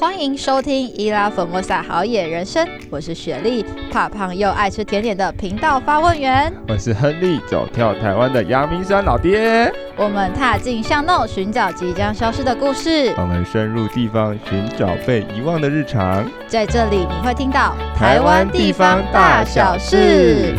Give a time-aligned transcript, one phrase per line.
[0.00, 3.62] 欢迎收听伊拉粉莫萨好野人生，我是雪莉，
[3.92, 6.50] 怕胖又爱吃甜点的频道发问员。
[6.68, 9.70] 我是亨利，走跳台湾的阳明山老爹。
[9.98, 13.12] 我们踏进巷弄，寻找即将消失的故事。
[13.18, 16.26] 我们深入地方，寻找被遗忘的日常。
[16.46, 20.54] 在这里，你会听到台湾地方大小事。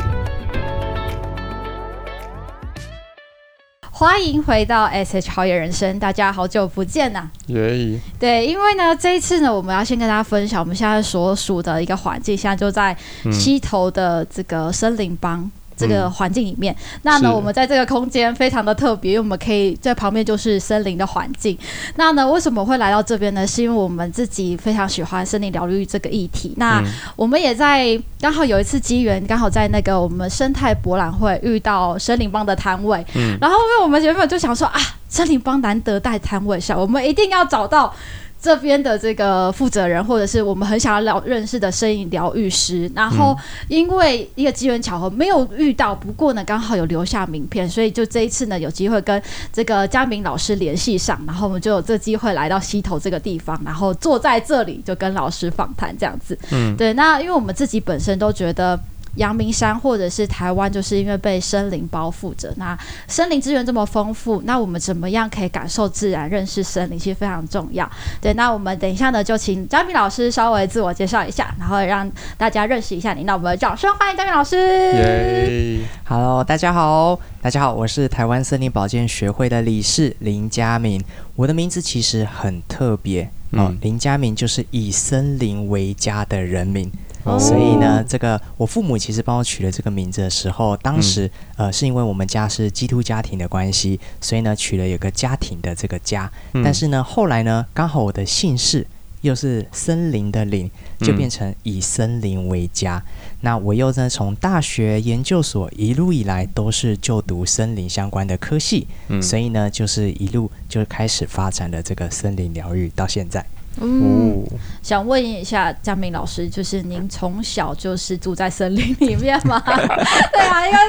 [4.01, 7.31] 欢迎回到 SH 好野人生，大家好久不见呐、啊！
[7.45, 7.99] 耶、yeah.！
[8.19, 12.97] 对，因为呢，这一次呢，我们要先跟大家分享我们现在所属的一个环境，现在就在
[13.31, 15.51] 溪头的这个森林帮。
[15.81, 21.57] 这个环境里面，嗯、那呢，我们在这个空间非常的特别，因为我们可以在旁边就是森林的环境。
[21.95, 23.47] 那呢，为什么会来到这边呢？
[23.47, 26.53] 是因为我们自己非常喜欢森林疗愈这个议题。
[26.57, 26.83] 那
[27.15, 33.03] 我们也在刚好有一次机缘，刚好在那个我们生态博览会遇到森林帮的摊位。
[33.15, 37.91] 嗯，然后因为我们原本就想说啊，森林帮难得带摊位上，我们一定要找到。
[38.41, 49.21] 这边的这个负责人，或者是我们很想要了认识的声音疗愈师，然后因为一个机缘巧合没有遇到，不过呢刚好有留下名片，所以就这一次呢有机会跟
[49.53, 56.35] 这个嘉明老师联系上，然后我们就有这机会来到西头这个地方，然后坐在这里就跟老师访谈这样子。
[56.51, 58.79] 嗯，对，那因为我们自己本身都觉得。
[59.15, 62.53] 阳明山或者是台湾，就是因为被森林包覆着。
[62.57, 67.89] 那森林资源这么丰富，那我们怎么样可以感受自然、认识森林，其实非常重要。
[68.21, 73.23] 对，那我们等一下呢，就请嘉明老师稍微自我介绍一下，然后让大家认识一下你。
[73.23, 74.57] 那我们掌声欢迎嘉明老师。
[74.57, 81.03] 耶！Hello，大家好，大家好，我是台湾森林保健学会的理事林佳明。
[81.35, 86.91] 我的名字其实很特别，嗯，哦，林嘉明就是以森林为家的人名。
[87.23, 87.39] Oh.
[87.39, 91.27] 所以呢，这个我父母其实帮我取了这个名字的时候，当时、
[91.57, 96.31] 嗯、呃是因为我们家是基督家庭的关系，所以呢取了有个家庭的这个家。
[96.53, 98.87] 嗯、但是呢，后来呢，刚好我的姓氏
[99.21, 102.97] 又是森林的林，就变成以森林为家。
[102.97, 113.45] 嗯、那我又呢从大学研究所一路以来都是就读森林相关的科系，嗯、所以呢就是一路就开始发展了这个森林疗愈到现在。
[113.79, 114.43] 嗯，
[114.83, 119.59] 想问一下嘉明老师，就是您从小就是住在森林里面吗？
[119.65, 120.79] 对啊，因为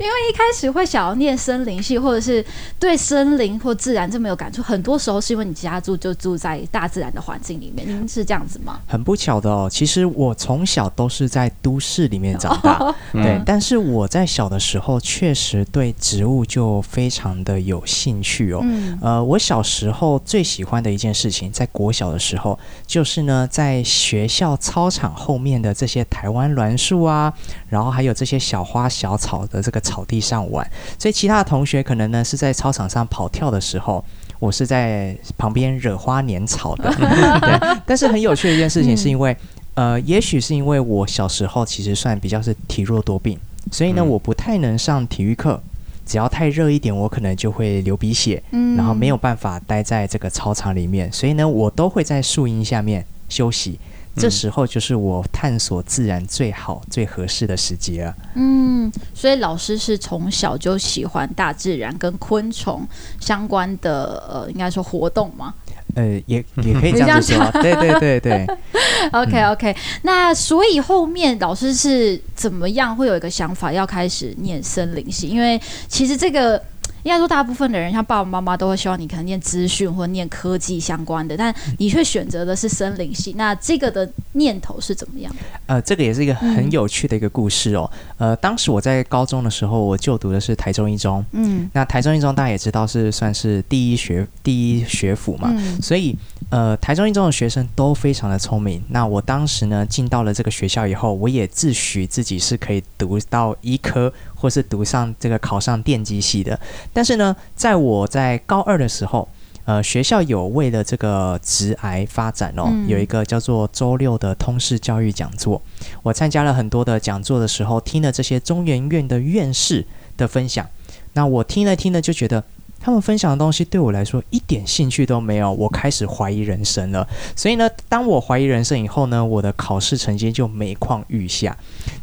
[0.00, 2.44] 因为一开始会想要念森林系，或者是
[2.80, 7.88] 对森林或自然这么有感触，很多时候是因为你家住就住在大自然的环境里面。
[7.88, 8.80] 您是这样子吗？
[8.88, 13.42] 很不巧的哦，其实我从小都是在都市里面长大，哦、对、嗯。
[13.46, 18.60] 但是我在小的时候确实对植物就非常的有兴趣哦。
[18.64, 22.31] 嗯、呃，我小时候最喜欢的一件事情，在国小的时候。
[22.32, 27.30] 时候就是呢，在学校操场后面的这些台湾栾树啊，
[27.68, 30.66] 然后还有这些小花小草的这个草地上玩。
[30.98, 34.02] 所以其他的同学可能呢是在操场上跑跳的时候，
[34.38, 36.90] 我是在旁边惹花捻草的。
[37.40, 39.36] 对，但是很有趣的一件事情是因为，
[39.74, 43.38] 呃，也许是因为我小时候其实算比较是体弱多病，
[43.70, 45.60] 所以呢，我不太能上体育课。
[46.04, 53.78] 只要太热一点，我可能就会流鼻血，嗯，然后没有办法待在这个操场里面，所以呢，我都会在树荫下面休息。
[54.14, 58.14] 这时候就是我探索自然最好、最合适的时机了。
[58.34, 62.86] 嗯，所以老师是从小就喜欢大自然跟昆虫
[63.18, 65.54] 相关的，呃，应该说活动吗？
[65.94, 68.46] 呃，也 也可以这样子说，对对对对。
[69.12, 75.28] OK OK，那所以后面老师是怎么样会有一个想法要开始念森林系？
[75.28, 76.62] 因为其实这个。
[77.02, 83.34] 应该说，大部分的人像爸爸妈妈都会希望你可能念资讯或念科技相关的，但你却选择的是森林系。
[83.36, 85.34] 那这个的念头是怎么样？
[85.66, 87.90] 呃，这个也是一个很有趣的一个故事哦。
[88.18, 91.24] 嗯、呃，当时我在高中的时候，我就读的是台中一中。
[91.32, 96.16] 嗯，那台中一中大家也知道是算是第一学第一学府嘛，嗯、所以
[96.50, 98.82] 呃，台中一中的学生都非常的聪明。
[98.88, 104.12] 那我当时呢进到了这个学校以后，我也自诩自己是可以读到医科。
[104.42, 106.58] 或是读上这个考上电机系的，
[106.92, 109.28] 但是呢，在我在高二的时候，
[109.64, 115.60] 呃，学校有为了这个职癌发展哦，有一个叫做周六的通识教育讲座，
[116.02, 119.86] 我参加了很多的讲座的时候，听了这些中研院的院士
[120.16, 120.66] 的分享，
[121.14, 122.44] 那我听了听了就觉得。
[122.82, 127.06] 他们分享的东西对我来说一点兴趣都没有，我开始怀疑人生了。
[127.36, 131.56] 所以呢，当我怀疑人生以后呢，我的考试成绩就每况愈下。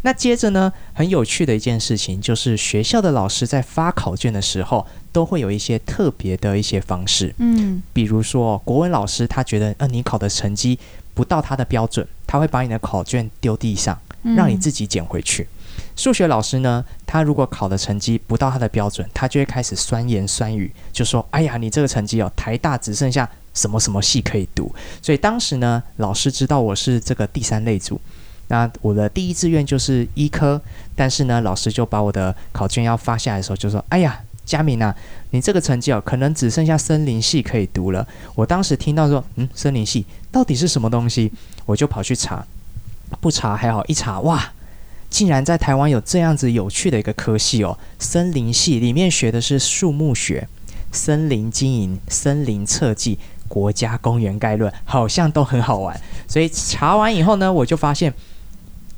[0.04, 7.36] 那接着呢，很有趣的一件事情就是，学校的老师在发考卷的时候，都会有一些特别的一些方式。
[7.40, 10.80] 嗯，比如说国文老师他觉得，呃，你考的成绩
[11.14, 15.46] 不到他的标准，他会把你的考卷丢地上，让你自己捡回去。
[15.96, 24.74] 数学老师呢，他如果考的成绩不到他的标准，他就会开始酸言酸语，就说：“哎呀，你这个成绩哦，台大只剩下什么什么系可以读。
[25.02, 28.00] 所以当时呢，老师知道我是这个第三类组，
[28.48, 30.62] 那我的第一志愿就是医科，
[30.96, 34.96] 但是呢，老师就把我的考卷要发下来的时候就说：“哎呀，佳明啊，
[35.32, 41.32] 你这个成绩哦，可能只剩下森林系可以读了。”我当时听到说：“嗯，森林系到底是什么东西？”
[41.68, 42.46] 我就跑去查，
[43.20, 44.54] 不查还好，一查哇！
[45.10, 50.48] 竟然在台湾有这样子有趣的一个科系哦，森林系里面学的是树木学、
[50.92, 53.18] 森林经营、森林测计、
[53.48, 56.00] 国家公园概论，好像都很好玩。
[56.28, 58.14] 所以查完以后呢，我就发现。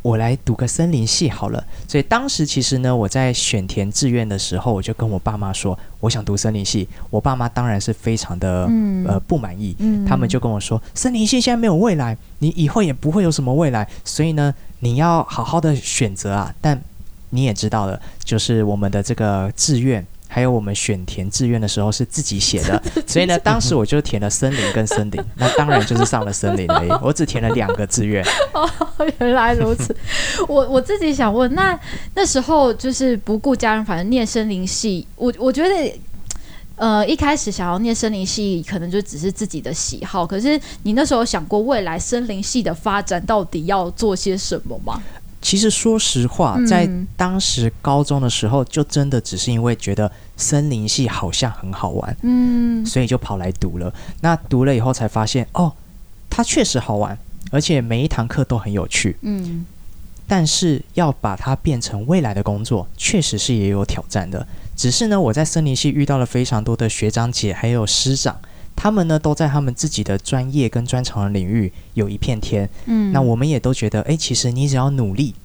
[0.03, 6.89] 我来读个森林系好了，所以当时其实呢，我在选填志愿的时候，我就跟我爸妈说，我想读森林系。
[7.11, 16.53] 我爸妈当然是非常的、嗯、呃不满意，嗯、他们就跟我说，森林系现在没有未来，你以后也不会有什么未来，所以呢，你要好好的选择啊。
[16.59, 16.79] 但
[17.29, 20.05] 你也知道了，就是我们的这个志愿。
[20.33, 26.89] 还有我们选填志愿的时候是自己写的， 所以呢，当时我就填了森林跟森林， 那当然就是上了森林而已。
[27.01, 28.25] 我只填了两个志愿。
[28.55, 28.65] 哦，
[29.19, 29.93] 原来如此。
[30.47, 31.77] 我我自己想问，那
[32.15, 35.99] 那时候就是不顾家人，反正念森林系，我我觉得，
[36.75, 40.25] 呃，一开始想要念森林系，可能就只是自己的喜好。
[40.25, 45.01] 可是你那时候想过未来森林系的发展到底要做些什么吗？
[45.43, 53.91] 其实说实话，在当时高中的时候，就真的只是因为觉得森林系好像很好玩，嗯，所以就跑来读了。
[54.21, 55.71] 那读了以后才发现，哦，
[56.29, 57.17] 它确实好玩，
[57.49, 59.65] 而且每一堂课都很有趣，嗯。
[60.27, 64.47] 但是要把它变成未来的工作，确实是也有挑战的。
[64.75, 68.39] 只是呢，我在森林系遇到了非常多的学长姐还有师长。
[68.73, 72.67] 他们呢，都在他们自己的专业跟专长的领域有一片天。
[72.85, 75.35] 嗯，那我们也都觉得，哎，其实你只要努力，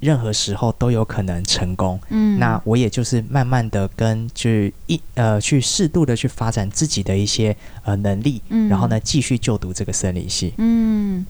[0.00, 1.98] 任何时候都有可能成功。
[2.10, 10.52] 嗯，那我也就是慢慢的跟去一呃去适度的去发展自己的一些呃能力，嗯，然后呢继续就读这个森林系。
[10.58, 11.26] 嗯。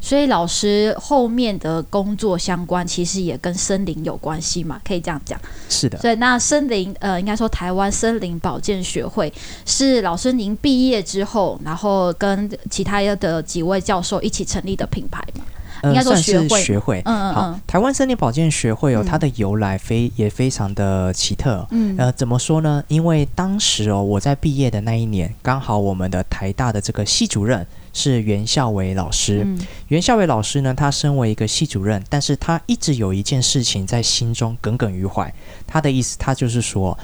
[0.00, 5.38] 所以老师后面的工作相关，其实也跟森林有关系嘛，可以这样讲。
[5.68, 5.98] 是的。
[5.98, 9.32] 所以那森林，呃，应该说台湾森林保健学会
[9.66, 15.44] 是老师您毕业之后，然后跟其他的几位教授一起成立的品牌嘛？
[15.84, 16.48] 应该说学会。
[16.48, 17.02] 算是学会。
[17.04, 17.34] 嗯嗯。
[17.34, 21.66] 好，台湾森林保健学会有、哦、它的由来非也非常的奇特。
[21.70, 21.94] 嗯。
[21.98, 22.82] 呃，怎么说呢？
[22.88, 27.66] 因为当时哦，我在毕业的那一年，刚好我们的台大的这个系主任。
[27.92, 29.42] 是袁孝伟老师。
[29.44, 29.58] 嗯、
[29.88, 35.32] 袁孝伟老师呢，他身为一个系主任，但是他一直有一件事情在心中耿耿于怀。
[35.66, 36.96] 他的意思，他就是说，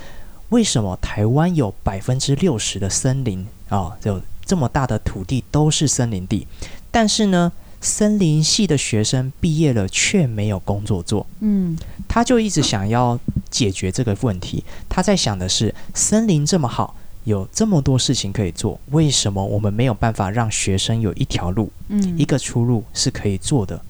[0.50, 6.46] 为什么台湾有百分之六十的森林啊、哦，就这么大的土地都是森林地，
[6.90, 7.50] 但是呢，
[7.80, 11.26] 森林系的学生毕业了却没有工作做。
[11.40, 13.18] 嗯，他就一直想要
[13.50, 14.62] 解决这个问题。
[14.88, 16.94] 他在想的是，森林这么好。
[17.26, 23.82] 有这么多事情可以做，为什么我们没有办法让学生有一条路，嗯，一个出路是可以做的？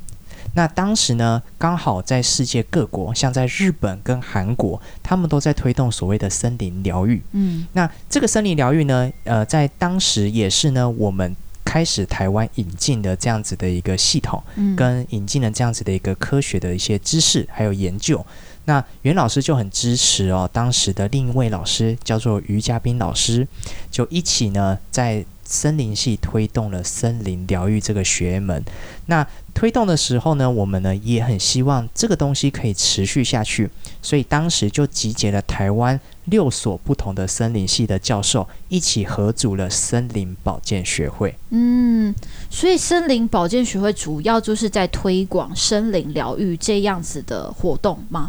[0.55, 18.25] 那当时呢，刚好在世界各国，像在日本跟韩国，他们都在推动所谓的森林疗愈，嗯，那这个森林疗愈呢，呃，在当时也是呢，我们开始台湾引进的这样子的一个系统，嗯，跟引进了这样子的一个科学的一些知识还有研究。
[18.67, 23.47] 那袁老师就很支持哦，当时的另一位老师叫做于嘉宾老师，
[23.91, 28.63] 就一起呢在森林系推动了森林疗愈这个学门。
[29.07, 33.71] 那推动的时候呢，我们呢也很希望这个东西可以持续下去，
[34.03, 41.33] 所以当时就集结了台湾六所不同的森林系的教授，一起合组了森林保健学会。
[41.51, 42.13] 嗯，
[42.51, 48.29] 所以森林保健学会主要就是在推广森林疗愈这样子的活动吗？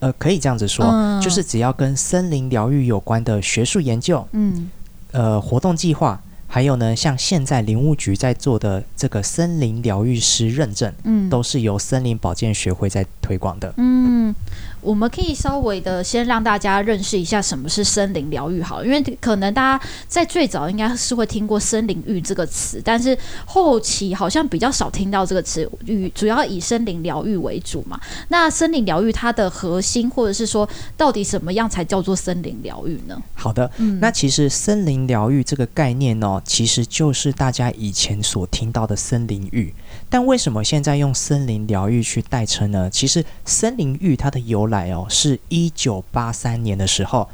[0.00, 4.68] 呃，可以这样子说，嗯、就是只要跟森林疗愈有关的学术研究，嗯，
[5.12, 14.34] 呃，活动计划，还有呢，像现在林务局在做的这个森林疗愈师认证，嗯，都是由森林保健学会在推广的，嗯。
[14.82, 28.00] 我们可以稍微的先让大家认识一下什么是森林疗愈，好，因为可能大家在最早应该是会听过森林浴这个词，但是后期好像比较少听到这个词，与主要以森林疗愈为主嘛。
[28.28, 33.22] 那森林疗愈它的核心，或者是说到底什么样才叫做森林疗愈呢？
[33.34, 39.74] 好的，嗯，那其实森林疗愈这个概念呢，哦，其实就是大家以前所听到的森林浴。
[40.10, 42.90] 但为什么现在用森林疗愈去代称呢？
[42.90, 47.28] 其实森林浴它的由来哦，是一九八三年的时候，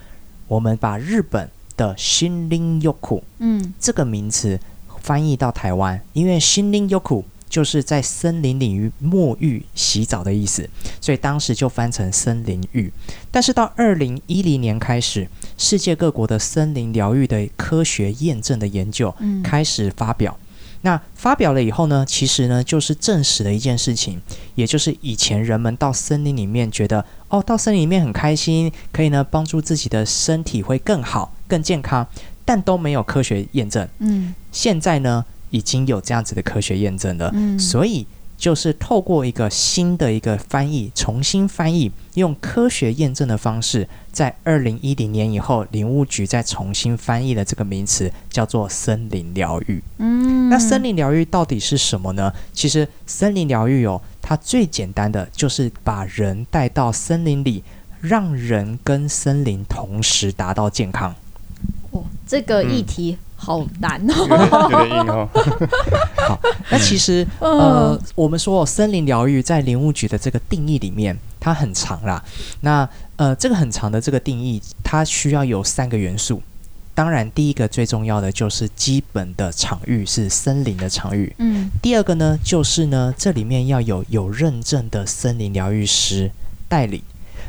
[0.47, 4.61] 我们把日本的心灵浴，嗯，这个名词
[5.01, 10.69] 翻译到台湾，因为心灵浴就是在森林领域沐浴洗澡的意思，
[11.01, 12.93] 所以当时就翻成森林浴。
[13.31, 20.37] 但是到二零一零年开始，世界各国的森林疗愈的科学验证的研究开始发表。
[20.41, 20.46] 嗯、
[20.87, 24.21] 那发表了以后呢，其实呢就是证实了一件事情，
[24.55, 32.07] 也就是以前人们到森林里面觉得哦，到森林里面很开心，可以呢帮助自己的身体会更好、更健康，
[32.45, 33.89] 但都没有科学验证。
[33.99, 35.25] 嗯，现在呢？
[35.51, 38.05] 已经有这样子的科学验证了，嗯，所以
[38.37, 49.81] 就是透过一个新的一个翻译，重新翻译，用科学验证的方式，在二零一零年以后，林务局再重新翻译了这个名词，叫做森林疗愈。
[49.99, 52.33] 嗯，那森林疗愈到底是什么呢？
[52.53, 57.63] 其实森林疗愈哦，它最简单的就是把人带到森林里，
[58.01, 61.15] 让人跟森林同时达到健康。
[61.91, 63.13] 哦，这个议题。
[63.13, 65.29] 嗯好难哦，有点硬哦。
[66.27, 72.25] 好，那其实呃，我们说森林疗愈在林务局的这个定义里面，它很长啦。
[72.63, 76.43] 那呃，这个很长的这个定义，它需要有三个元素。
[76.97, 81.33] 当然，第一个最重要的就是基本的场域是森林的场域。
[81.39, 81.71] 嗯。
[81.81, 86.33] 第二个呢，就是呢，这里面要有有认证的森林疗愈师
[86.69, 87.01] 带领。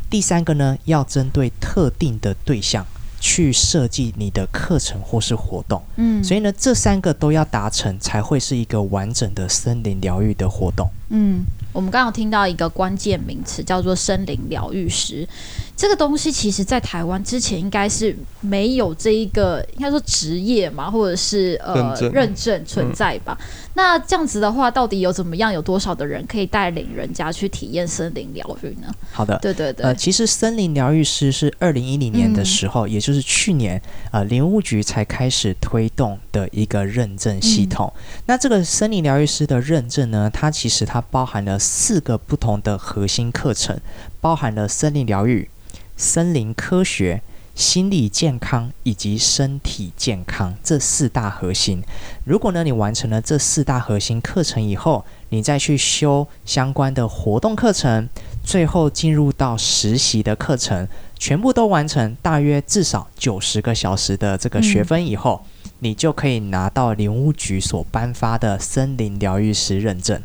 [0.10, 2.86] 第三个呢，要针对特定的对象。
[3.20, 10.88] 去设计你的课程或是活动，嗯，所以呢，这三个都要达成，才会是一个完整的森林疗愈的活动。
[11.10, 11.44] 嗯，
[11.78, 15.28] 我们刚刚有听到一个关键名词，叫做森林疗愈师。
[15.76, 23.38] 这个东西其实，在台湾之前应该是没有这一个，应该说职业嘛，或者是呃认证，认证存在吧。
[23.40, 23.46] 嗯。
[23.76, 28.92] 那这样子的话，到底有怎么样，有多少的人可以带领人家去体验森林疗愈呢？
[29.12, 29.86] 好的，对对对。
[29.86, 33.80] 呃，其实森林疗愈师是二零一零年的时候，嗯，也就是去年，
[34.12, 37.94] 呃，林务局才开始推动的一个认证系统。
[37.96, 38.24] 嗯。
[38.26, 43.78] 那这个森林疗愈师的认证呢，它其实它包含了四个不同的核心课程，
[44.22, 45.50] 包含了森林疗愈。
[45.98, 47.22] 森林科学、
[47.54, 51.84] 心理健康以及身体健康这四大核心，
[52.24, 58.08] 如果呢你完成了这四大核心课程以后，你再去修相关的活动课程，
[58.44, 60.88] 最后进入到实习的课程，
[61.20, 70.22] 全部都完成，大约至少九十个小时的这个学分以后，嗯、你就可以拿到林务局所颁发的森林疗愈师认证。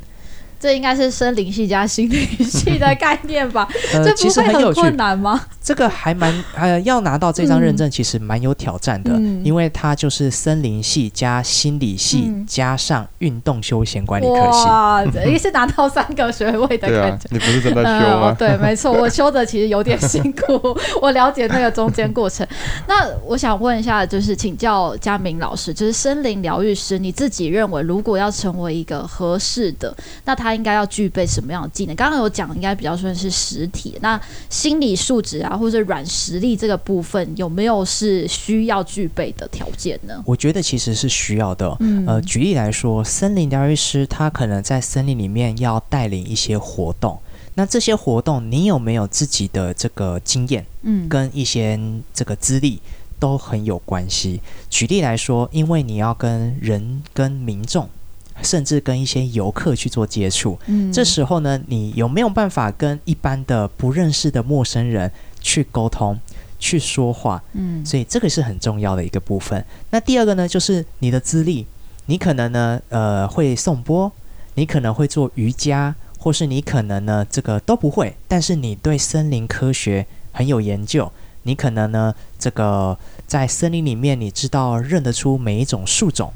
[0.62, 3.69] 这应该是森林系加心理系的概念吧？
[3.92, 5.45] 呃、这不会很困难吗？
[5.61, 14.64] 这个还蛮呃，要拿到这张认证其实蛮有挑战的，嗯、因为它就是森林系加心理系、嗯、加上运动休闲管理科系。
[14.66, 17.26] 哇，一次拿到三个学位的感觉。
[17.26, 18.28] 啊、你不是正在修吗？
[18.28, 20.78] 呃、对，没错，我修的其实有点辛苦。
[21.00, 22.47] 我了解那个中间过程。
[22.87, 29.92] 那我想问一下，就是请教佳明老师，就是森林疗愈师，你自己认为如果要成为一个合适的，
[30.25, 31.95] 那他应该要具备什么样的技能？
[31.97, 33.99] 刚刚有讲，应该比较算是实体。
[34.01, 40.23] 那心理素质啊，或者软实力这个部分，有没有是需要具备的条件呢？
[40.27, 41.77] 我觉得其实是需要的。
[41.81, 47.19] 嗯，呃，举例来说，森林疗愈师他可能在森林里面要带领一些活动。
[47.55, 50.65] 那这些活动，你有没有自己的这个经验？
[50.83, 51.79] 嗯，跟一些
[52.15, 52.81] 这个资历
[53.19, 54.41] 都很有关系。
[54.71, 57.89] 举例来说，因为你要跟人、跟民众。
[58.43, 66.19] 甚至跟一些游客去做接触，嗯，这时候呢，你有没有办法跟一般的不认识的陌生人去沟通、
[66.59, 67.43] 去说话？
[67.53, 69.65] 嗯，所以这个是很重要的一个部分。
[69.91, 71.67] 那第二个呢，就是你的资历，
[72.07, 74.11] 你可能呢，呃，会颂钵，
[74.55, 81.11] 你可能会做瑜伽，或是你可能呢，这个都不会，但是你对森林科学很有研究，
[81.43, 86.33] 你可能呢，这个在森林里面，你知道认得出每一种树种。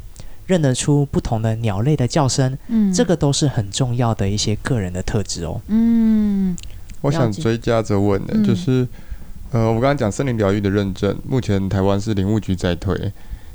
[0.47, 5.61] 认得出不同的鸟类的叫声，嗯，这个都是很重要的一些个人的特质哦。
[5.67, 6.57] 嗯，
[7.01, 8.83] 我想追加着问的，就是，
[9.51, 13.13] 嗯、呃，我刚刚讲森林疗愈的认证，目前台湾是林务局在推。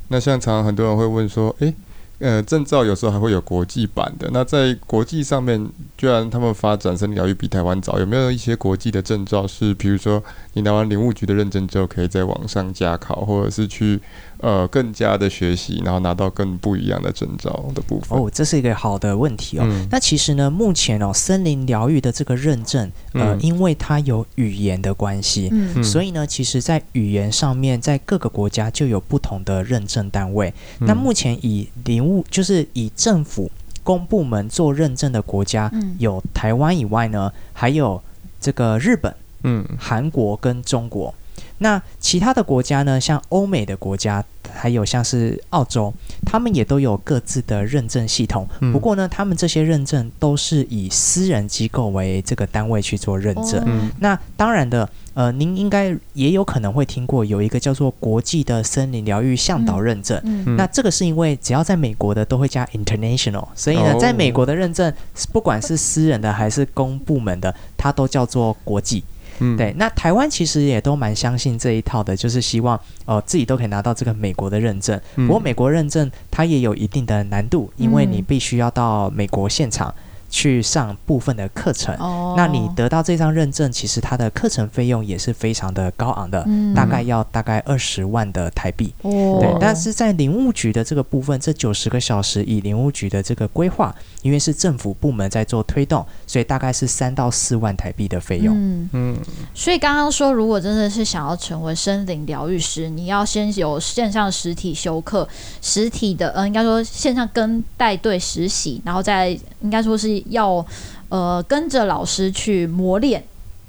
[0.10, 1.74] 那像常常很多人会问说，诶，
[2.20, 4.30] 呃，证照有时候还会有国际版的。
[4.34, 5.66] 那在国际上面，
[5.98, 10.22] 居然他们发展森林疗愈比台湾早，有没有一些国际的证照是，比如说
[10.54, 14.02] 你拿完林务局的认证之后，可以在网上加考，或者是去？
[14.42, 18.20] 呃，更加的学习，然后拿到更不一样的证照的部分。
[18.20, 19.64] 哦，这是一个好的问题哦。
[19.66, 30.52] 嗯、那其实呢，目前哦，森林疗愈的这个认证，呃，嗯、因为它有语言的关系，嗯、所以呢，其实在语言上面，在各个国家就有不同的认证单位。
[30.80, 33.50] 嗯、那目前以林务，就是以政府
[33.84, 38.02] 公部门做认证的国家，嗯、有台湾以外呢，还有
[38.40, 41.14] 这个日本、嗯，韩国跟中国。
[41.62, 45.94] 那其他的国家呢，像欧美的国家，还有像是澳洲，
[46.26, 48.48] 他们也都有各自的认证系统。
[48.74, 53.90] 不过呢，他们这些认证都是以私人机构为这个单位去做认证。
[54.00, 54.90] 那当然的。
[55.14, 60.18] 呃，您应该也有可能会听过有一个叫做国际的森林疗愈向导认证。
[60.24, 64.92] 嗯嗯、那这个是因为只要在美国的都会加 international，所以呢，在美国的认证，
[65.34, 69.04] 不管是私人的还是公部门的，它都叫做国际。
[69.42, 69.74] 嗯，对。
[69.78, 74.98] 那台湾其实也都蛮相信这一套的，就是希望呃自己都可以拿到这个美国的认证。
[75.16, 79.94] 不过美国认证它也有一定的难度，因为你必须要到美国现场。
[80.32, 88.94] 去上部分的课程，哦、那你得到这张认证，其实它的课程费用也是非常的高昂的，嗯、大概要大概二十万的台币。
[89.02, 98.56] 哦、对，但是在林务局的这个部分，这九十个小时以林务局的这个规划，因为是政府部门在做推动，所以大概是三到四万台币的费用。
[98.58, 99.18] 嗯嗯。
[99.54, 105.28] 所以刚刚说，如果真的是想要成为森林疗愈师，你要先有线上实体修课，
[105.62, 110.21] 实体的，呃，应该说线上跟带队实习，然后再应该说是。
[110.30, 110.66] 要
[111.10, 113.24] 呃跟着老师去磨练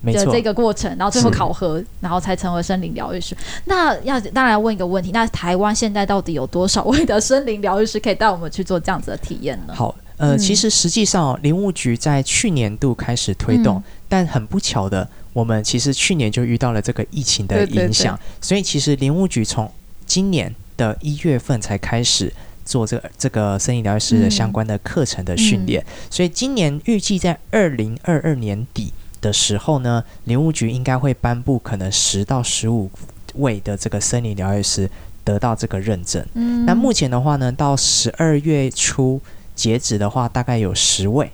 [0.05, 3.37] 的这个过程，然后最后考核，然后才成为森林疗愈师。
[3.67, 9.73] 那要当然要问一个问题，那台湾现在到底有多少位的森林疗愈师可以带我们去做这样子的体验呢？
[9.75, 19.71] 好，呃，嗯、其实实际上林务局在去年度开始推动，嗯、但很不巧的，我们其实去年就遇到了这个疫情的影响，对对对，所以其实林务局从
[20.05, 22.33] 今年的一月份才开始。
[22.65, 32.91] 做这个这个森林疗愈师的相关的课程的训练，嗯嗯、所以今年预计在二零二二年底的时候呢，林务局应该会颁布可能十到十五
[33.35, 34.89] 位的这个森林疗愈师
[35.25, 36.25] 得到这个认证。
[36.35, 39.21] 嗯，那目前的话呢，到十二月初
[39.55, 41.31] 截止的话，大概有十位。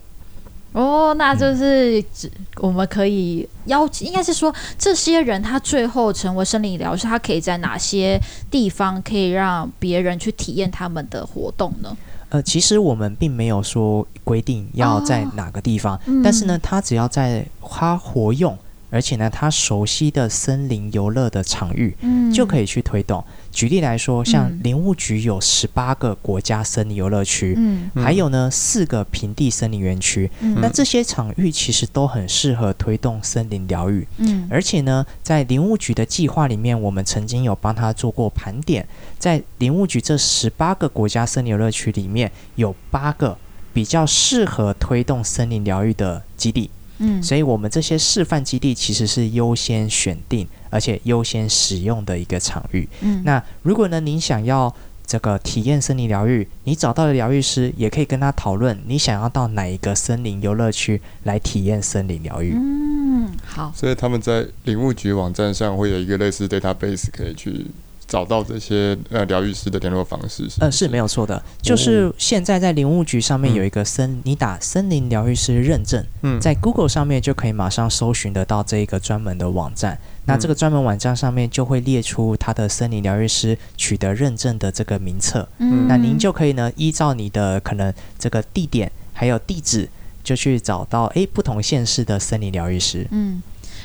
[0.72, 8.18] 哦，那就是指我们可以邀请，应该是说这些人他最后成为森林疗愈师，他可以在哪些
[8.50, 11.96] 地方可以让别人去体验他们的活动呢？
[12.28, 18.56] 呃，其实我们并没有说规定要在哪个地方，哦嗯、但是呢，他只要在他活用。
[18.90, 23.22] 而且呢，他熟悉的森林游乐的场域，嗯，就可以去推动。
[23.50, 38.86] 举例来说，像林务局有十八个国家森林游乐区，嗯，还有呢四个平地森林园区，嗯，那这些场域其实都很适合推动森林疗愈，嗯，而且呢，在林务局的计划里面，我们曾经有帮他做过盘点，
[39.18, 43.36] 在林务局这十八个国家森林游乐区里面，有八个
[43.72, 46.70] 比较适合推动森林疗愈的基地。
[46.98, 52.88] 嗯，所以我们这些示范基地其实是优先选定，而且优先使用的一个场域。
[53.00, 54.74] 嗯，那如果呢，您想要
[55.06, 62.52] 这个体验森林疗愈，你找到的疗愈师也可以跟他讨论，你想要到哪一个森林游乐区来体验森林疗愈。
[62.54, 63.72] 嗯，好。
[63.74, 67.66] 所以他们在林务局网站上会有一个类似 database 可以去。
[68.08, 70.60] 找到这些呃疗愈师的联络方式是，是？
[70.62, 79.92] 呃，是没有错的，就是现在在林务局上面有一个森，嗯、你打森林疗愈师认证，嗯，在 Google 上面就可以马上搜寻得到这一个专门的网站。
[79.92, 85.46] 嗯、那这个专门网站上面就会列出他的森林疗愈师取得认证的这个名册。
[85.58, 89.86] 嗯，那您就可以呢依照你的可能这个地点还有地址，
[90.24, 93.06] 就去找到诶不同县市的森林疗愈师。
[93.10, 93.42] 嗯。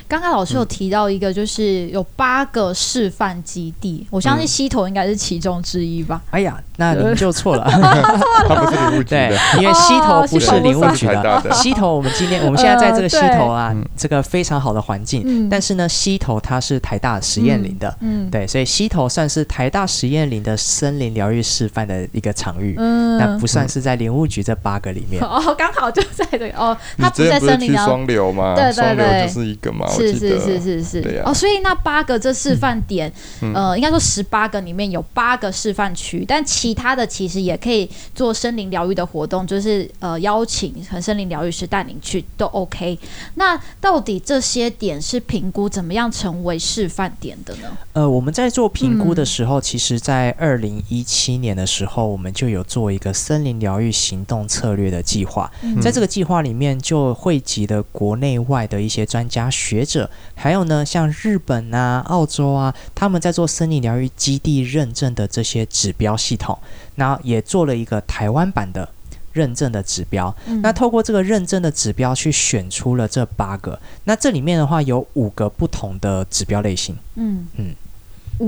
[0.08, 6.22] 刚刚老师有提到一个，就是有八个示范基地，我相信西头应该是其中之一吧？
[6.32, 11.42] 哎呀，那您就错了， 它不是林务局的，因为西头不是林务局的。
[11.54, 25.24] 西头，我们今天我们现在在这个西头啊，这个非常好的环境，但是呢，西头它是台大实验林的，嗯，对，所以西头算是台大实验林的森林疗愈示范的一个场域，嗯，那不算是在林务局这八个里面。
[25.24, 28.54] 哦，刚好就在这个哦，它不在森林疗双流吗？
[28.56, 29.88] 对对对，就是一个嘛。
[30.12, 33.12] 是是是是是，哦，所以那八个这示范点，
[33.42, 42.98] 嗯、呃，应该说十八个里面有八个示范区，但其他的其实也可以做森林疗愈的活动，就是呃邀请和森林疗愈师带领去都 OK。
[43.36, 47.78] 那到底这些点是评估怎么样成为示范点的呢？
[47.94, 60.10] 呃，我们在做评估的时候，嗯、其实在二零一七年的时候，我们就有做一个森林疗愈行动策略的计划，嗯、在这个计划里面就汇集了国内外的一些专家学者。
[60.36, 66.58] 还有呢，像日本啊、澳洲啊，他们在做森林疗愈基地认证的这些指标系统，
[66.96, 68.88] 那也做了一个台湾版的
[69.32, 70.36] 认证的指标。
[70.48, 73.80] 嗯、那透过这个认证的指标去选出了这八个。
[74.04, 76.96] 那这里面的话有五个不同的指标类型。
[77.15, 77.76] 嗯嗯，嗯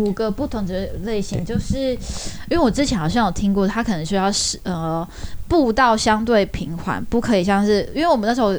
[0.01, 1.91] 五个不同的类型，就是
[2.49, 5.07] 因为我之前好像有听过，它可能需要是呃
[5.47, 8.53] 步道相对平缓，不可以像是因为我们那时候。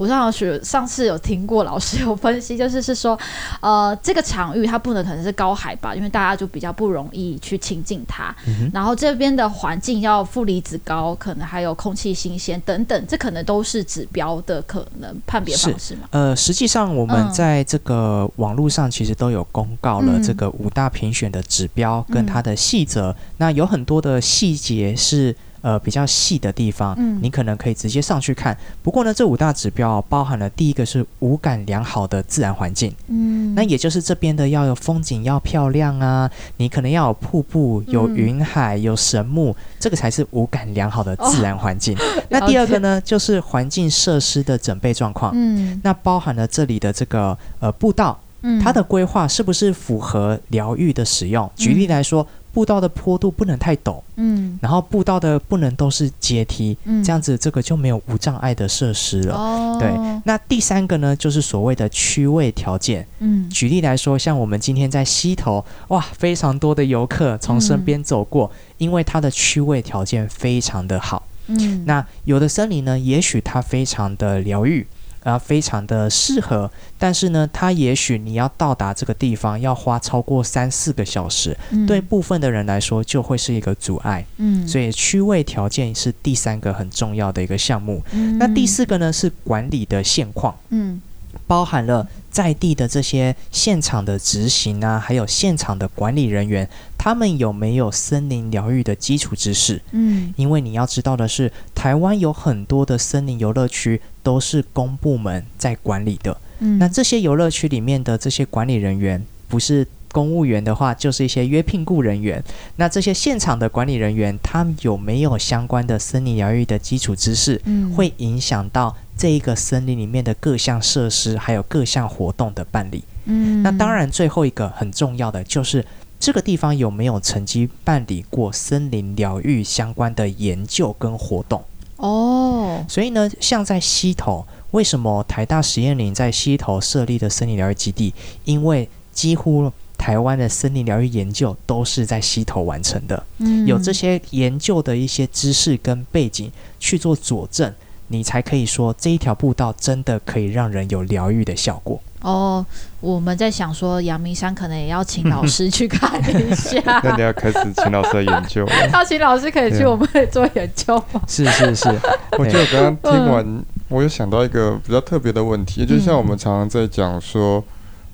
[0.00, 3.18] 我上学上次有听过老师有分析，就是是说，
[3.60, 8.34] 呃，这个场域它不能可能是高海拔，因为大家就比较不容易去亲近它。
[8.46, 16.08] 嗯、然后这边的环境要负离子高，可能还有空气新鲜等等，这可能都是指标的可能判别方式嘛。
[16.12, 25.36] 呃，实际上我们在这个网络上其实都有公告了这个五大评选的指标跟它的细则，嗯、那有很多的细节是。
[25.62, 28.56] 呃，比较细的地方，嗯，你可能可以直接上去看。
[28.82, 41.94] 不过呢，这五大指标包含了第一个是五感良好的自然环境，嗯，那也就是这边的要有风景要漂亮啊，你可能要有瀑布、有云海、有神木，这个才是五感良好的自然环境。
[41.96, 51.50] 哦、 那第二个呢，就是环境设施的整备状况，嗯，那包含了这里的这个呃步道，嗯，它的规划是不是符合疗愈的使用？
[51.56, 52.26] 举例来说。
[52.52, 59.36] 步道的坡度不能太陡，嗯，然后步道的不能都是阶梯，嗯，这样子这个就没有无障碍的设施了。
[59.36, 59.88] 哦，对，
[60.24, 74.84] 那第三个呢，就是所谓的区位条件，嗯，举例来说，像我们今天在溪头，哇，非常多的游客从身边走过，嗯，因为它的区位条件非常的好，嗯，那有的森林呢，也许它非常的疗愈。
[75.22, 84.24] 啊，非常的适合，但是呢，它也许你要到达这个地方要花超过三四个小时，嗯，对部分的人来说就会是一个阻碍。
[84.38, 88.02] 嗯，所以区位条件是第三个很重要的一个项目。
[88.12, 90.56] 嗯，那第四个呢是管理的现况。
[90.70, 91.00] 嗯。
[91.46, 99.80] 包含了在地的这些现场的执行啊，还有现场的管理人员，他们有没有森林疗愈的基础知识？
[99.90, 106.36] 嗯，因为你要知道的是，台湾有很多的森林游乐区都是公部门在管理的。
[106.60, 112.42] 嗯，那这些游乐区里面的这些管理人员，不是公务员的话，就是一些约聘雇人员。
[112.76, 117.60] 那这些现场的管理人员，他们有没有相关的森林疗愈的基础知识？
[117.64, 118.96] 嗯，会影响到。
[119.20, 125.84] 这一个森林里面的各项设施，还有各项活动的办理，嗯，那当然最后一个很重要的就是
[126.18, 131.62] 这个地方有没有曾经办理过森林疗愈相关的研究跟活动
[131.96, 132.82] 哦。
[132.88, 138.14] 所以呢，像在溪头，为什么台大实验林在溪头设立的森林疗愈基地？
[138.46, 147.70] 因为几乎台湾的森林疗愈研究都是在溪头完成的，嗯，有这些研究的一些知识跟背景去做佐证。
[148.12, 152.66] 你才可以说这一条步道真的可以让人有疗愈的效果哦。
[153.00, 156.80] 我们在想说，阳明山可能也要请老师去看一下。
[157.04, 158.72] 那你要开始请老师的研究了。
[158.92, 161.22] 要请老师可以去，我们可以做研究吗？
[161.28, 161.88] 是是是。
[162.36, 167.64] 我觉得我刚刚听完，我有想到一个比较特别的问题，就像我们常常在讲说，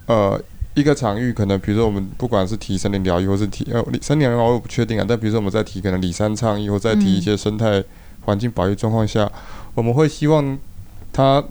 [0.06, 0.38] 呃，
[0.74, 5.06] 一个场域可能，比如说我们不管是提森林疗愈，或是提呃森林疗愈，我不确定啊。
[5.09, 7.82] 但比如说我们在提可能里山倡议，或在提一些生态
[8.26, 9.30] 环境保育状况下。
[9.74, 10.58] 我们会希望
[11.10, 11.42] 它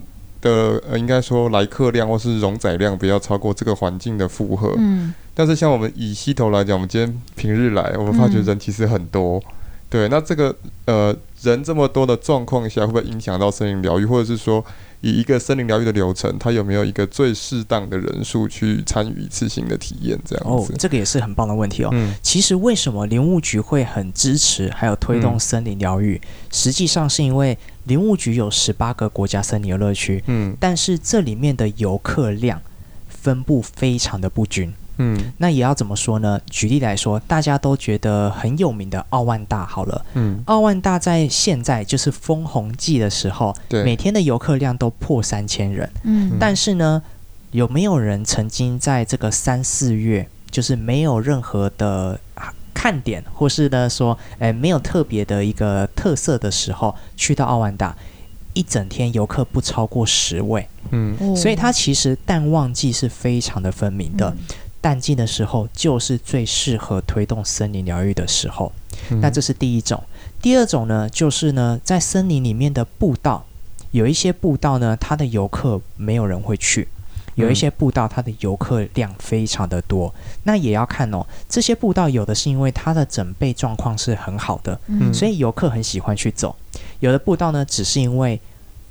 [0.42, 4.76] 的呃，应该说来客量或是容载量不要超过这个环境的负荷。
[4.78, 5.12] 嗯。
[5.34, 9.40] 但是像我们以溪头来讲，我们今天平日来，我们发觉人其实很多。
[9.40, 9.44] 嗯。
[9.90, 14.64] 对，那这个呃人这么多的状况下，会不会影响到森林疗愈，或者是说？
[15.06, 20.20] 以一个森林疗愈的流程，它有没有一个最适当的人数去参与一次性的体验？
[20.26, 21.90] 这样子，哦，这个也是很棒的问题哦。
[21.94, 26.16] 嗯，其实为什么林务局会很支持还有推动森林疗愈？
[26.16, 32.60] 嗯，实际上是因为林务局有十八个国家森林游乐区，嗯，但是这里面的游客量
[33.08, 34.74] 分布非常的不均。
[34.98, 36.40] 嗯，那也要怎么说呢？
[36.50, 40.06] 举例来说，大家都觉得很有名的奥万大好了。
[40.14, 45.90] 嗯，奥万大在现在就是枫红季的时候，对，每天的游客量都破三千人。
[46.04, 47.02] 嗯，但是呢，
[47.52, 52.20] 有没有人曾经在这个三四月，就是没有任何的
[52.74, 57.94] 看点，或是呢说，哎，没有特别的一个特色的时候，去到奥万大，
[58.54, 60.66] 一整天游客不超过十位。
[60.92, 64.30] 嗯，所以它其实淡旺季是非常的分明的。
[64.30, 64.38] 嗯
[64.86, 68.72] 淡季的时候就是最适合推动森林疗愈的时候，
[69.10, 70.00] 嗯，那这是第一种。
[70.40, 73.44] 第二种呢，就是呢，在森林里面的步道，
[73.90, 76.84] 有一些步道呢，它的游客没有人会去；
[77.34, 80.14] 有一些步道，它的游客量非常的多。
[80.44, 86.56] 那也要看哦，这些步道有的是因为它的整备状况是很好的，嗯，所以游客很喜欢去走；
[87.00, 88.40] 有的步道呢，只是因为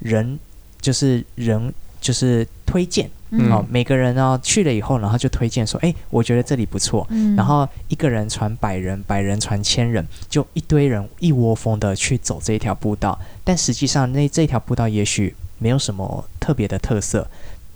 [0.01, 0.37] 人
[0.81, 3.09] 就是人就是推荐。
[3.37, 7.07] 嗯、哦，每个人呢去了以后，然后就推荐说：“哎，我觉得这里不错。
[7.11, 13.19] 嗯”然后一个人传百人，百人传千人，就一堆人一窝蜂的去走这一条步道。
[13.43, 17.27] 但实际上，那这条步道也许没有什么特别的特色。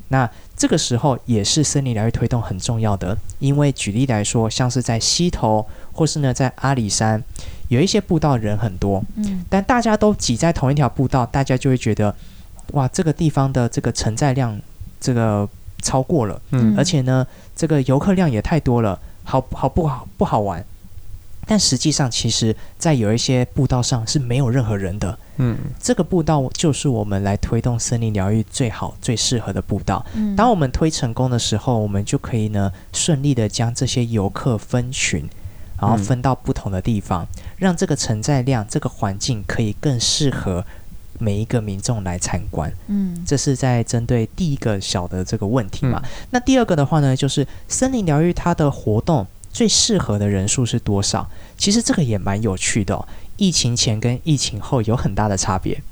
[0.08, 7.22] 那这个时候也是森林疗愈推动很重要的，因为举例来说，像是在溪头或是呢在阿里山，
[7.68, 12.14] 有一些步道人很多，嗯，但大家都挤在同一条步道，大家就会觉得。
[12.72, 14.60] 哇，这个地方的这个承载量
[15.00, 15.48] 这个
[15.82, 20.64] 超过了，嗯，而且呢，这个游客量也太多了，好好不好不好玩。
[21.50, 25.18] 但实际上，其实，在有一些步道上是没有任何人的。
[25.38, 30.04] 嗯，这个步道就是我们来推动森林疗愈最好、最适合的步道。
[30.12, 35.26] 嗯，当我们推成功的时候，我们就可以呢顺利的将这些游客分群，
[35.80, 40.62] 然后分到不同的地方，嗯，让这个承载量、这个环境可以更适合
[41.18, 42.72] 每一个民众来参观。
[42.87, 46.00] 嗯，这是在针对第一个小的这个问题嘛。
[46.02, 49.26] 嗯，那第二个的话呢，就是森林疗愈它的活动。
[49.50, 51.28] 最适合的人数是多少？
[51.57, 53.09] 其实这个也蛮有趣的哦。
[53.38, 55.83] 疫情前跟疫情后有很大的差别。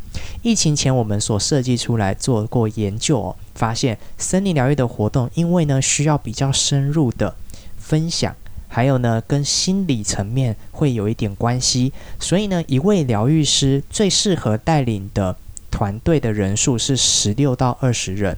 [0.43, 7.35] 疫情前我们所设计出来做过研究哦，发现森林疗愈的活动，因为呢需要比较深入的
[7.79, 8.37] 分享，
[8.77, 15.35] 还有呢跟心理层面会有一点关系，所以呢一位疗愈师最适合带领的
[15.71, 18.37] 团队的人数是十六到二十人。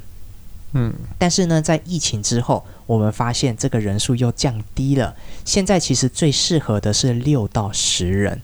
[0.74, 5.12] 嗯，但是呢，在疫情之后，我们发现这个人数又降低了。
[5.44, 8.40] 现在其实最适合的是六到十人。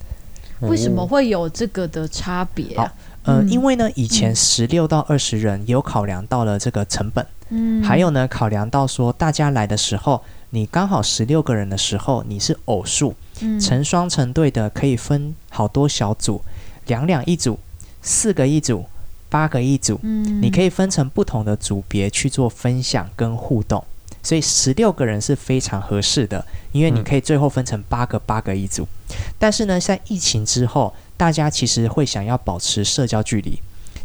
[0.63, 2.93] 为什么会有这个的差别啊？
[3.23, 10.21] 呃，因为呢，以前十六到二十人有考量到了这个成本，嗯，还有呢，考量到说大家来的时候，
[10.55, 16.41] 你刚好十六个人的时候，你是偶数，嗯，成双成对的可以分好多小组，
[16.87, 17.59] 两两一组，
[18.01, 18.85] 四个一组。
[19.29, 23.83] 八个一组，嗯，你可以分成不同的组别去做分享跟互动，
[24.23, 28.87] 所以十六个人是非常合适的，因为你可以最后分成八个八个一组。
[29.37, 33.59] 但是呢，在疫情之后，大家其实会想要保持社交距离，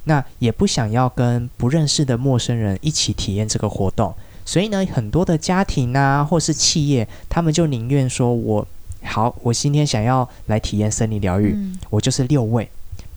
[0.06, 4.12] 那也不想要跟不认识的陌生人一起体验这个活动，
[4.50, 8.68] 所以呢，很多的家庭啊，或是企业，他们就宁愿说我
[9.04, 12.68] 好，我今天想要来体验生理疗愈，嗯，我就是六位、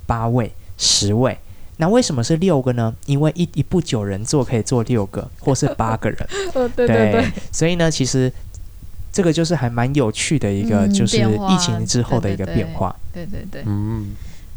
[0.07, 1.39] 八位、十位。
[1.79, 2.95] 那为什么是六个呢？
[3.07, 6.29] 因为一一部九人座可以坐六个，或是八个人。
[6.53, 7.33] 对对对，对。
[7.51, 8.31] 所以呢，其实
[9.11, 12.95] 这个就是还蛮有趣的一个，就是疫情之后的一个变化。
[13.11, 13.63] 对对对。
[13.65, 14.11] 嗯。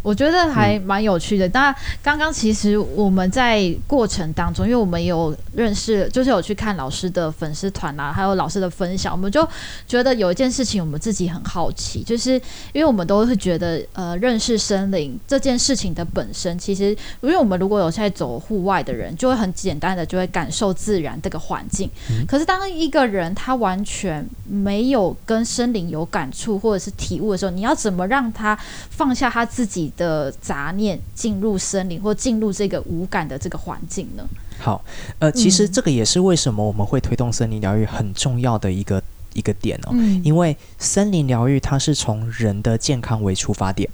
[0.05, 1.49] 我觉得还蛮有趣的。
[1.49, 9.47] 当然，刚刚其实我们在过程当中，因为我们有认识，就是有去看老师的粉丝团啊，还有老师的分享，我们就
[9.87, 12.33] 觉得有一件事情我们自己很好奇，就是
[12.71, 16.91] 因为我们都会觉得，呃，认识森林这件事情的本身，其实
[17.21, 21.89] 因为我们如果有在走户外的人，就会很简单的就会感受自然这个环境。
[22.27, 28.55] 可是当一个人他完全没有跟森林有感触或者是体悟的时候，你要怎么让他
[28.91, 34.27] 放下他自己的杂念，进入森林或进入这个无感的这个环境呢？
[34.59, 34.83] 好，
[35.19, 39.01] 呃，其实这个也是为什么我们会推动森林疗愈很重要的一个
[39.33, 39.89] 一个点哦。
[39.91, 43.89] 嗯，因为森林疗愈它是从人的健康为出发点，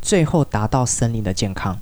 [0.00, 1.78] 最后达到森林的健康。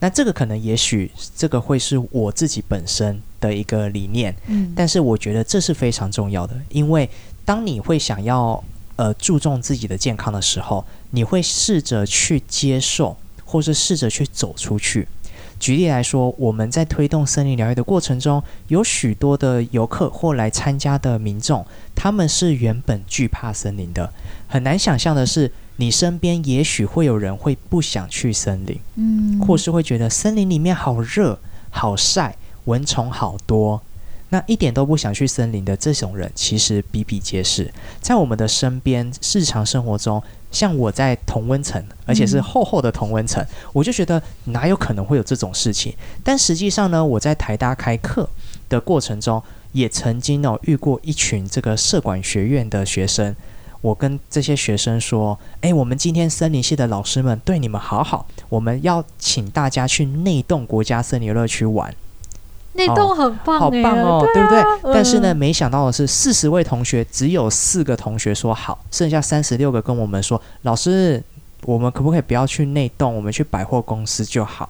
[0.00, 7.08] 那这个可能也许这个会是我自己本身的一个理念，嗯，但是我觉得这是非常重要的，因为
[7.44, 8.62] 当你会想要。
[8.96, 15.06] 呃，注重自己的健康的时候，你会试着去接受，或是试着去走出去。
[15.58, 24.12] 举例来说，我们在推动森林疗愈的过程中，有许多的游客或来参加的民众，他们是原本惧怕森林的。
[24.46, 31.38] 很难想象的是，你身边也许会有人会不想去森林，嗯，或是会觉得森林里面好热、
[31.70, 33.80] 好晒，蚊虫好多。
[34.30, 37.72] 那一点都不想去森林的这种人，其实比比皆是。
[38.00, 45.94] 在我们的身边，日常生活中，像我在同温层，而且是厚厚的同温层，我就觉得哪有可能会有这种事情？
[46.24, 48.28] 但实际上呢，我在台大开课
[48.68, 53.34] 的过程中，也曾经哦遇过一群这个社管学院的学生。
[53.82, 61.94] 我跟这些学生说：“诶，我们今天森林系的老师们对你们好好，我们要请大家去内洞国家森林游乐区玩。”
[62.76, 64.60] 那栋很棒，好棒哦，对，不对？
[64.82, 71.22] 嗯、但是呢，没想到的是，四十位同学只有四个同学说好，剩下三十六个跟我们说：“老师，
[71.62, 74.68] 我们可不可以不要去那栋，我们去百货公司就好？”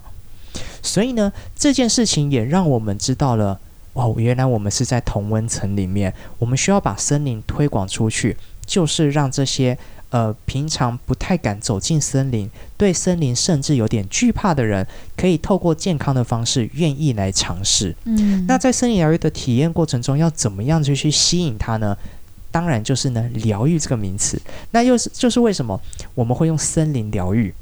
[0.82, 3.58] 所以呢，这件事情也让我们知道了，
[3.92, 9.76] 哦，原来我们是在同温层里面，我们需要把森林推广出去，就是让这些。
[10.16, 12.48] 呃，平常不太敢走进森林，
[12.78, 17.94] 对森林甚至有点惧怕的人，可以透过健康的方式，愿意来尝试。
[18.04, 21.94] 嗯，那在森林疗愈的体验过程中，要怎么样就去吸引他呢？
[22.50, 24.40] 当然就是呢，疗愈这个名词。
[24.70, 25.78] 那又是就是为什么
[26.14, 27.52] 我们会用森林疗愈？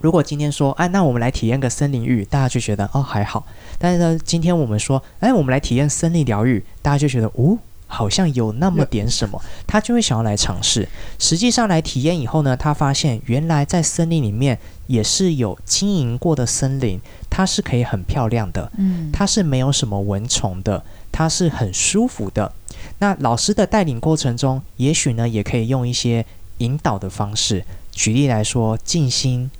[0.00, 3.46] 如果今天说，哎，那我们来体验个森林浴，大家就觉得哦还好。
[3.78, 7.56] 但是呢，今天我们说，哎，我们来体验森林疗愈，大家就觉得哦。
[7.88, 10.88] 好像有那么点什么，他就会想要来尝试。
[11.18, 22.52] 实际上来体验以后呢，他发现原来在森林里面也是有经营过的森林，它是可以很漂亮的，嗯，它是没有什么蚊虫的，它是很舒服的。
[23.00, 26.24] 那老师的带领过程中，也许呢，也可以用一些
[26.58, 29.50] 引导的方式，举例来说，静心、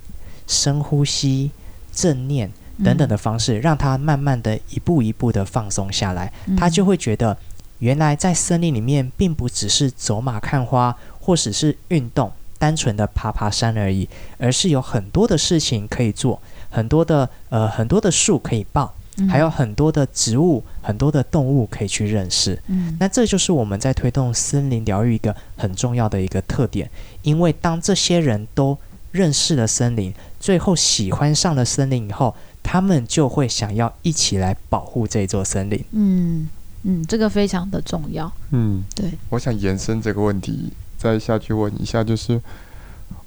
[0.47, 1.51] 深呼吸、
[1.93, 2.51] 正念
[2.85, 7.37] 等等的方式，让他慢慢的一步一步的放松下来，他就会觉得，
[7.79, 18.95] 原来在森林里面，并不只是走马看花，或者是运动，单纯的爬爬山而已，而是有很多的事情可以做，很多的呃很多的树可以抱。
[19.29, 22.57] 还有很多的植物，很多的动物可以去认识。
[22.69, 26.88] 嗯，那这就是我们在推动森林疗愈一个很重要的一个特点。
[27.23, 28.79] 因为当这些人都
[29.11, 35.85] 认识了森林，最后喜欢上了森林以后，他们就会想要一起来保护这座森林。
[35.91, 36.49] 嗯
[36.90, 38.33] 嗯，这个非常的重要。
[38.51, 39.12] 嗯，对。
[39.29, 42.40] 我想延伸这个问题，再下去问一下，就是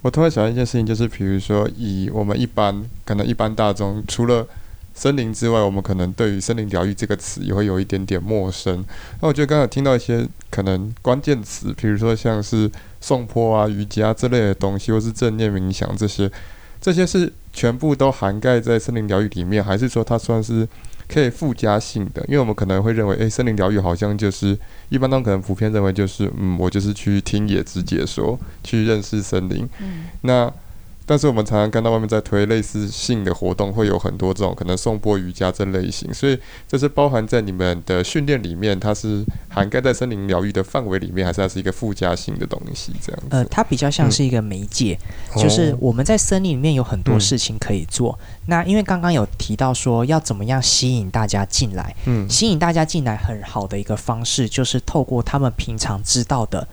[0.01, 4.47] 我突然想到一件事情，就是比如说以我们一般可能一般大众除了
[4.95, 8.83] 森林之外，我们可能对于森林疗愈这个词也会有一点点陌生。
[9.21, 12.69] 那我觉得刚才听到一些可能关键词，比如说像是
[12.99, 16.29] 颂钵啊、瑜伽之类的东西，或是正念冥想这些，
[16.81, 20.67] 这些是全部都涵盖在森林疗愈里面，还是说它算是
[21.11, 22.23] 可以附加性的？
[22.27, 24.57] 因为我们可能会认为，诶，森林疗愈好像就是
[24.89, 29.67] 一般都可能普遍认为就是，嗯，我就是去听野之解说，去认识森林。
[29.79, 30.53] 嗯，那。
[31.11, 42.93] 但是我们常常看到外面在推类似性的活动，会有很多这种可能颂钵瑜伽这类型，所以这是包含在你们的训练里面，它是涵盖在森林疗愈的范围里面，还是它是一个附加性的东西？
[43.05, 43.27] 这样子？
[43.31, 44.97] 呃，它比较像是一个媒介，
[45.35, 48.17] 嗯、就是我们在森林里面有很多事情可以做。
[48.21, 56.65] 嗯、那因为刚刚有提到说要怎么样吸引大家进来，嗯，吸引大家进来很好的一个方式就是透过他们平常知道的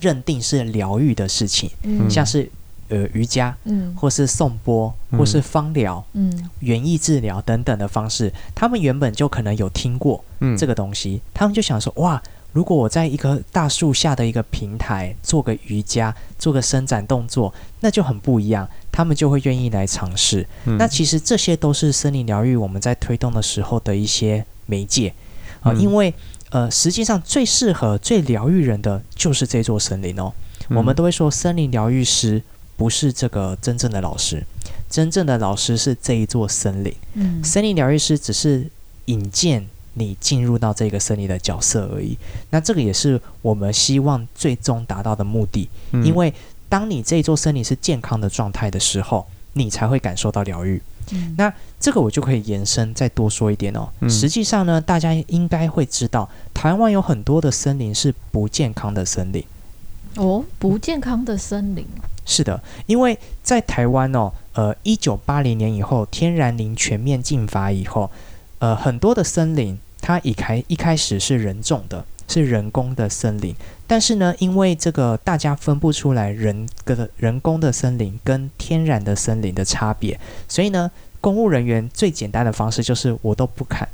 [0.00, 2.48] 认定是疗愈的事情，嗯，像是。
[2.92, 10.22] 呃，瑜伽，嗯，或是颂钵，或是芳疗，嗯，园艺治疗等等的方式，他们原本就可能有听过
[10.58, 20.46] 这个东西，嗯，他们就想说，哇，如果我在一棵大树下的一个平台做个瑜伽，做个伸展动作，那就很不一样，他们就会愿意来尝试。
[20.66, 25.14] 嗯，那其实这些都是森林疗愈我们在推动的时候的一些媒介
[25.62, 26.12] 啊，呃，因为
[26.50, 30.30] 呃，实际上最适合、最疗愈人的就是这座森林哦。
[30.68, 32.42] 嗯，我们都会说森林疗愈师。
[32.76, 34.42] 不是这个真正的老师，
[34.90, 36.94] 真正的老师是这一座森林。
[37.14, 38.68] 嗯，森林疗愈师只是
[39.06, 42.16] 引荐你进入到这个森林的角色而已。
[42.50, 45.68] 那这个也是我们希望最终达到的目的。
[45.92, 46.32] 嗯，因为
[46.68, 50.80] 当你这一座森林是健康的状态的时候，你才会感受到疗愈。
[51.12, 53.88] 嗯，那这个我就可以延伸再多说一点哦。
[54.00, 59.44] 嗯，实际上呢，大家应该会知道，台湾有很多的森林是不健康的森林。
[60.16, 61.86] 哦，不健康的森林。
[62.24, 68.10] 是的，因为在台湾哦，呃，一九八零年以后，天然林全面禁伐以后，
[68.58, 73.54] 呃，很多的森林它一开一开始是人种的，是人工的森林，
[73.86, 83.88] 但是呢，因为这个大家分不出来人的人工的森林跟天然的森林的差别，所以呢，公务人员最简单的方式就是我都不砍，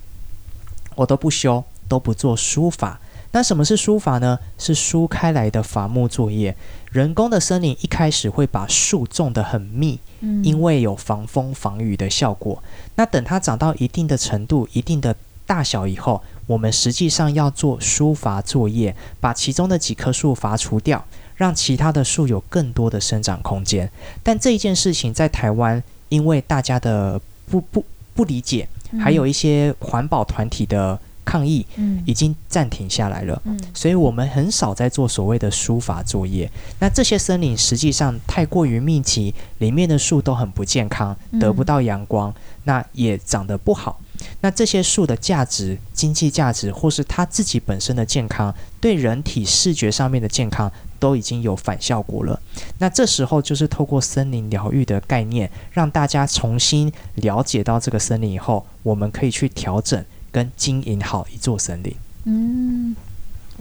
[0.95, 3.01] 我都不修，都不做疏伐。
[3.33, 4.39] 那什么是疏伐呢？
[4.57, 6.57] 是疏开来的伐木作业。
[6.91, 12.63] 人工的森林一开始会把树种得很密，嗯，因为有防风防雨的效果。
[12.95, 15.15] 那等它长到一定的程度、一定的
[15.45, 21.05] 大小以后，我们实际上要做疏伐作业，把其中的几棵树伐除掉，
[21.37, 23.91] 让其他的树有更多的生长空间。
[24.23, 28.67] 但这一件事情在台湾，因为大家的不不不理解，
[28.99, 30.99] 还有一些环保团体的。
[31.29, 31.67] 抗议
[32.07, 36.51] 已经暂停下来了，嗯，所以我们很少在做所谓的书法作业。
[36.79, 44.01] 那这些森林实际上太过于密集，里面的树都很不健康，得不到阳光，那也长得不好。
[44.41, 52.41] 那这些树的价值、经济价值，或是它自己本身的健康，对人体视觉上面的健康都已经有反效果了。
[52.79, 60.03] 那这时候就是透过森林疗愈的概念，让大家重新了解到这个森林以后，我们可以去调整。
[60.39, 62.95] 跟经营好一座森林。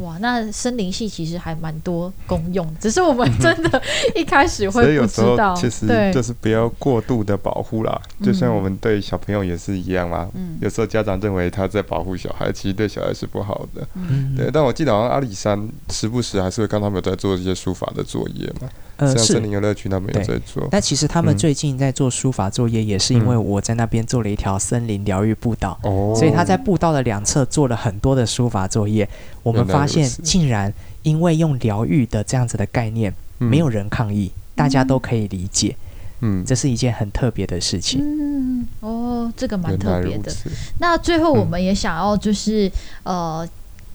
[0.07, 3.81] 哇，那森林系其实还蛮多功用，只是我们真的
[4.15, 5.53] 一开始会不知道。
[5.53, 10.29] 其实就是不要过度的保护啦，就像我们对小朋友也是一样嘛。
[10.33, 13.85] 嗯，有时候家长认为他在保护小孩，其实对小孩是不好的。
[13.95, 14.49] 嗯，对。
[14.49, 18.69] 但我记得好像阿里山时不时还是会看他们有在做一些书法的作业嘛。
[18.95, 29.07] 呃，是森林游乐区他们有在做，但其实他们最近在做书法作业，也是因为我在那边做了一条森林疗愈步道，哦、嗯，所以他在步道的两侧做了很多的书法作业。
[29.43, 30.73] 我们发现，竟然
[31.03, 35.75] 因为用疗愈的这样子的概念，没有人抗议，嗯、大家都可以理解。
[36.21, 38.01] 嗯，这是一件很特别的事情。
[38.01, 38.89] 嗯，哦。
[38.89, 40.31] 哦，这个蛮特别的。
[40.79, 42.67] 那最后我们也想要就是、
[43.03, 43.49] 嗯、呃，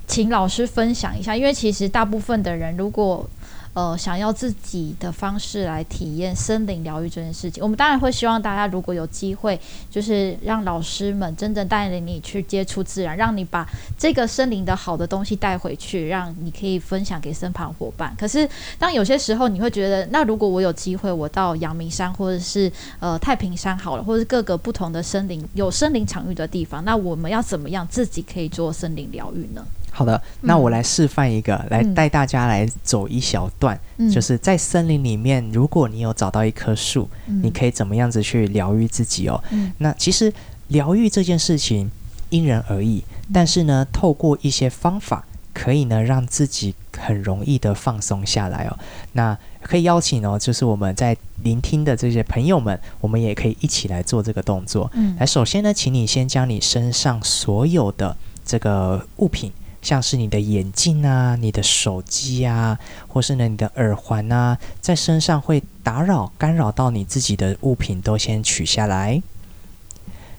[0.06, 3.28] 请老师分享一下，因为其实大部分的人如果。
[3.74, 9.58] 呃，想要自己的方式来体验森林疗愈这件事情，我们当然会希望大家如果有机会，
[9.90, 13.66] 就是让老师们真正带领你去接触自然，让你把
[13.96, 18.14] 这个森林的好的东西带回去，让你可以分享给身旁伙伴。
[18.18, 18.46] 可是，
[18.78, 22.70] 当有些时候你会觉得，那如果我有机会，我到阳明山或者是
[23.00, 29.64] 呃太平山好了，或者是各个不同的森林有森林场域的地方，那我们要怎么样自己可以做森林疗愈呢？
[29.94, 39.44] 好的，那我来示范一个，嗯、来带大家来走一小段，嗯、就是在森林里面，如果你有找到一棵树，嗯、你可以怎么样子去疗愈自己哦？
[39.50, 40.32] 嗯、那其实
[40.68, 41.90] 疗愈这件事情
[42.30, 48.78] 因人而异，但是呢，透过一些方法，可以呢让自己很容易的放松下来哦。
[49.12, 54.90] 那可以邀请哦，就是我们在聆听的这些朋友们，我们也可以一起来做这个动作。
[54.94, 59.52] 嗯，来，首先呢，请你先将你身上所有的这个物品。
[59.82, 62.78] 像是你的眼镜啊、你的手机啊，
[63.08, 69.20] 或是呢你的耳环啊，在身上会打扰、干扰到你自己的物品，都先取下来。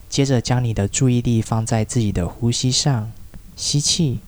[0.10, 3.12] 接着将你的注意力放在自己的呼吸上，
[3.56, 4.20] 吸气，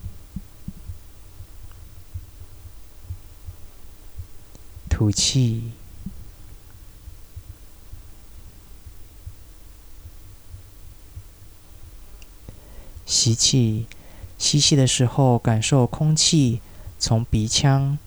[4.90, 5.72] 吐气，
[13.06, 13.86] 吸气。
[14.38, 16.62] 吸气的时候，感受空气
[17.00, 17.98] 从鼻腔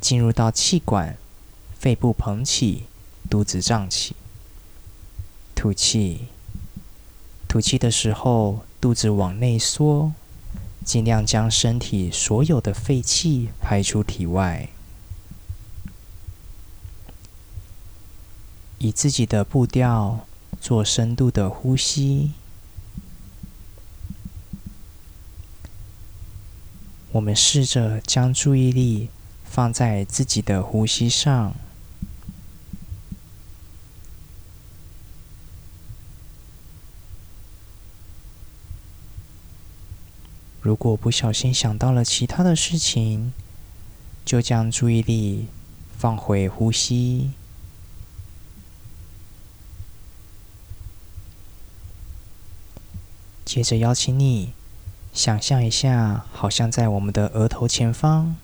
[0.00, 1.16] 进入到气管，
[1.78, 2.84] 肺部膨起，
[3.30, 4.16] 肚子胀起。
[5.54, 6.28] 吐气，
[7.48, 10.12] 吐气的时候，肚子往内缩，
[10.84, 14.68] 尽量将身体所有的废气排出体外。
[18.78, 20.26] 以自己的步调
[20.60, 22.32] 做深度的呼吸。
[27.14, 29.08] 我们试着将注意力
[29.44, 31.54] 放在自己的呼吸上。
[40.60, 43.32] 如果不小心想到了其他的事情，
[44.24, 45.46] 就将注意力
[45.96, 47.30] 放回呼吸。
[53.44, 54.52] 接着邀请你。
[55.14, 58.34] 想象一下，好像在我们的额头前方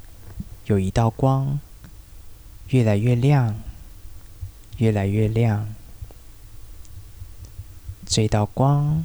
[0.66, 1.58] 有一道光，
[2.68, 3.56] 越来越亮，
[4.76, 5.74] 越来越亮。
[8.06, 9.04] 这道光，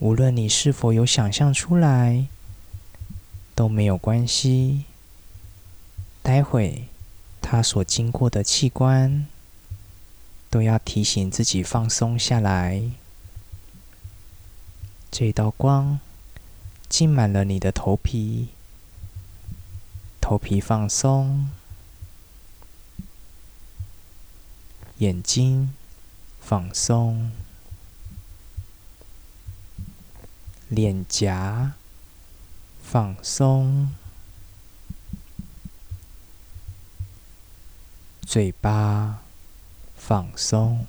[0.00, 2.28] 无论你是否有想象出来，
[3.56, 4.84] 都没有关系。
[6.22, 6.84] 待会
[7.42, 9.26] 它所经过的器官，
[10.48, 12.84] 都要提醒自己放松下来。
[15.10, 15.98] 这道光。
[16.88, 18.48] 浸满了你的头皮，
[20.20, 21.50] 头皮放松，
[24.98, 25.74] 眼睛
[26.40, 27.30] 放松，
[30.68, 31.74] 脸颊
[32.82, 33.94] 放松，
[38.22, 39.20] 嘴巴
[39.96, 40.86] 放松。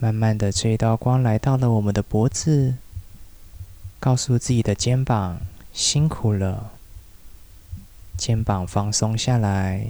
[0.00, 2.74] 慢慢的，这一道光来到了我们的脖子，
[3.98, 5.40] 告诉自己的肩膀
[5.72, 6.72] 辛苦了，
[8.16, 9.86] 肩膀放松下来。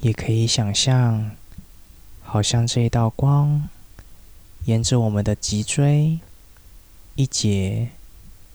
[0.00, 1.30] 也可以想象，
[2.22, 3.68] 好像这一道光
[4.66, 6.18] 沿着我们的脊椎
[7.14, 7.88] 一节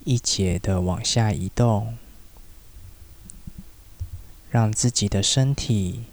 [0.04, 1.97] 一节的往下移动。
[4.52, 6.06] 让自己的身体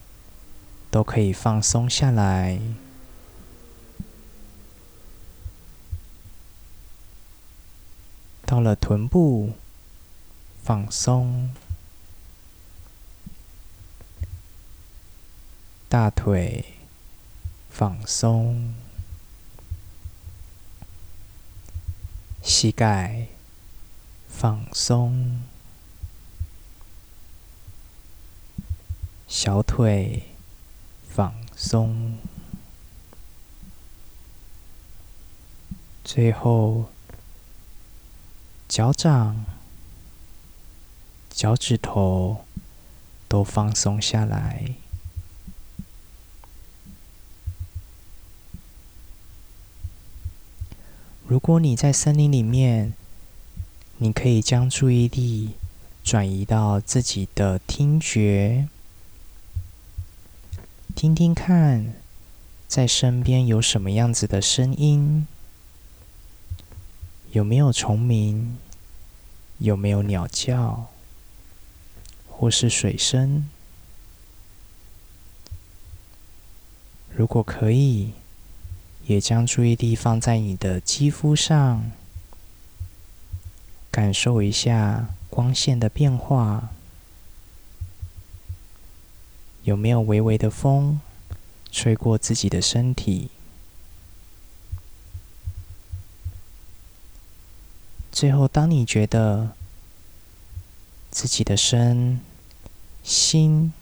[0.91, 2.61] 都可以放松下来，
[8.45, 9.55] 到了臀部
[10.63, 11.51] 放松，
[15.89, 16.75] 大腿
[17.71, 18.75] 放松，
[22.43, 23.29] 膝盖
[24.29, 25.41] 放松。
[29.29, 30.23] 小腿
[31.09, 32.17] 放松，
[36.05, 36.87] 最后
[38.69, 39.45] 脚掌、
[41.29, 42.45] 脚趾头
[43.29, 44.77] 都放松下来。
[51.27, 52.95] 如果你在森林里面
[53.99, 55.57] 你可以将注意力
[56.05, 58.69] 转移到自己的听觉，
[60.97, 61.93] 听听看，
[62.67, 65.27] 在身边有什么样子的声音，
[67.33, 68.57] 有没有虫鸣，
[69.59, 70.87] 有没有鸟叫，
[72.31, 73.47] 或是水声。
[77.15, 78.13] 如果可以，
[79.05, 81.91] 也将注意力放在你的肌肤上，
[83.91, 86.71] 感受一下光线的变化。
[89.67, 91.01] 有没有微微的风
[91.73, 93.31] 吹过自己的身体？
[98.13, 99.51] 最后，当你觉得
[101.11, 102.21] 自己的身
[103.03, 103.73] 心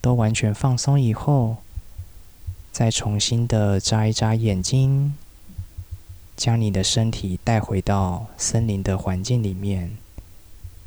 [0.00, 1.56] 都完全放松以后，
[2.70, 5.14] 再重新的眨一眨眼睛，
[6.36, 9.96] 将你的身体带回到森林的环境里面，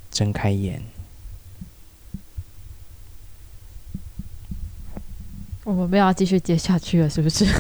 [0.10, 0.95] 睁开眼。
[5.66, 7.46] 我们没有要继续接下去了，是不是？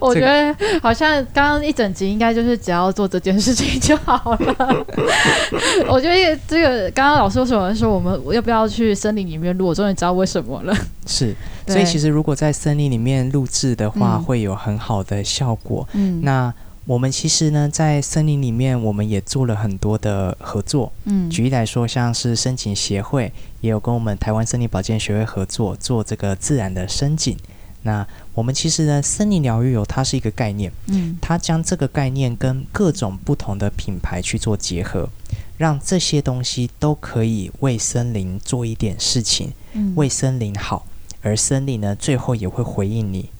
[0.00, 4.86] 我觉得好像刚刚一整集应该就是只要做这件事情就好了。
[5.88, 9.68] 我觉得这个刚刚老师为什么说我们要不要去森林里面录？
[9.68, 10.76] 我终于知道为什么了。
[11.06, 11.34] 是，
[11.66, 15.86] 所以其实如果在森林里面录制的话，会有很好的效果。
[15.92, 16.52] 嗯，那
[16.86, 20.92] 我们其实呢，在森林里面，我们也做了很多的合作。
[21.04, 23.32] 嗯，举例来说，像是声景协会
[23.62, 27.36] 也有跟我们台湾森林保健学会合作，做这个自然的声景。
[27.84, 35.08] 那我们其实呢，森林疗愈哦，它是一个概念，嗯，它将这个概念跟各种不同的品牌去做结合，
[35.56, 40.86] 让这些东西都可以为森林做一点事情，嗯，为森林好，
[41.22, 43.30] 而森林呢，最后也会回应你，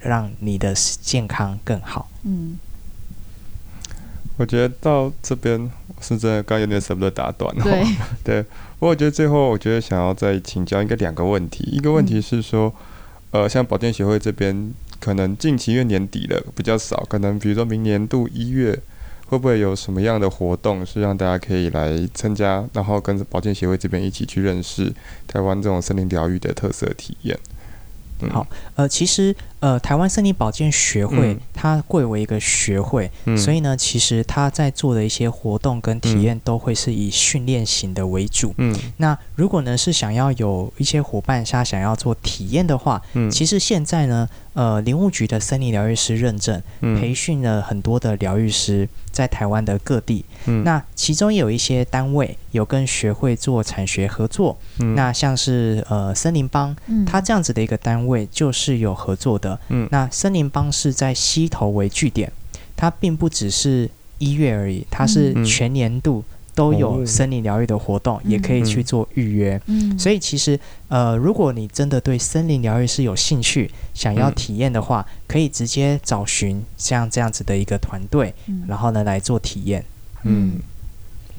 [0.00, 2.58] 让你的健康更好，嗯。
[4.36, 5.70] 我觉得到这边
[6.00, 7.84] 是真的，刚有点舍不得打断哦，对，
[8.24, 12.68] 对，不过我觉得最后，我觉得想要再请教应该两个问题，一个问题是说。
[12.68, 12.86] 嗯
[13.32, 18.78] 呃，像保健协会这边，可能近期因为年底了比较少，可能比如说明年度一月，
[19.24, 24.92] 会不会有什么样的活动是让大家可以来参加，然后跟保健协会这边一起去认识
[25.26, 27.38] 台湾这种森林疗愈的特色体验？
[28.20, 29.34] 嗯、好，呃，其实。
[29.62, 38.52] 呃，台湾森林保健学会、嗯、它贵为一个学会，嗯、所以呢，其实它在做的一些活动跟体验都会是以训练型的为主。
[38.58, 50.24] 嗯，那如果呢是想要有一些伙伴他想要做体验的话，嗯，其实现在呢，呃，林务局的森林疗愈师认证，嗯、培训了很多的疗愈师在台湾的各地。
[50.46, 54.58] 嗯，那其中也有一些单位有跟学会做产学合作。
[54.80, 59.51] 嗯，那像是呃森林帮，嗯，它这样子的一个单位就是有合作的。
[59.68, 62.30] 嗯，那森林帮是在溪头为据点，
[62.76, 63.88] 它并不只是
[64.18, 66.22] 一月而已，它是全年度
[66.54, 69.60] 都有森林疗愈的活动，嗯、也可以去做预约。
[69.66, 79.84] 嗯，所以其实呃，如果你真的对森林疗愈是有兴趣，想要体验的话，嗯、可以直接找寻像这样子的一个团队，嗯、然后呢来做体验。
[80.24, 80.60] 嗯，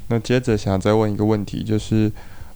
[0.07, 2.11] 那接着想再问一个问题，就是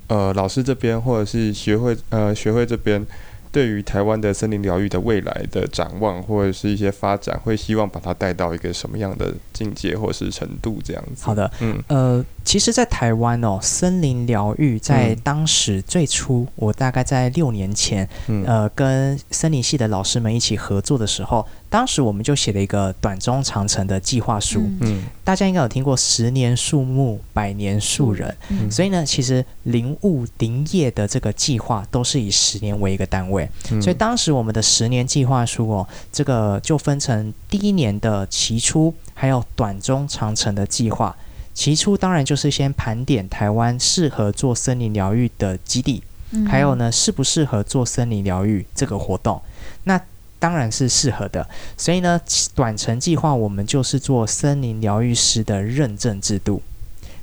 [0.08, 3.06] 呃，老师这边或者是学会呃学会这边。
[3.52, 10.80] 对于台湾的森林疗愈的未来的展望，或者是一些发展，会希望把它带到一个什么样的境界或是程度？
[10.84, 11.24] 这样子。
[11.26, 21.46] 好的，嗯，呃，其实，在台湾哦，森林疗愈在当时最初，嗯、我大概在六年前，嗯、呃，跟森林系的老师们一起合作的时候。
[21.70, 33.37] 当时我们就写了一个短中长程的计划书，嗯，大家应该有听过“十年树木，百年树人”，嗯，所以呢，其实林务林业的这个计划都是以十年为一个单位，
[33.72, 41.16] 嗯，所以当时我们的十年计划书哦，这个就分成第一年的期初，还有短中长程的计划。
[41.54, 46.02] 期初当然就是先盘点台湾适合做森林疗愈的基地，
[46.48, 49.42] 还有呢，适不适合做森林疗愈这个活动，
[49.84, 50.00] 那。
[50.40, 52.22] 当然是适合的，所以呢，
[52.54, 56.62] 短程计划我们就是做森林疗愈师的认证制度，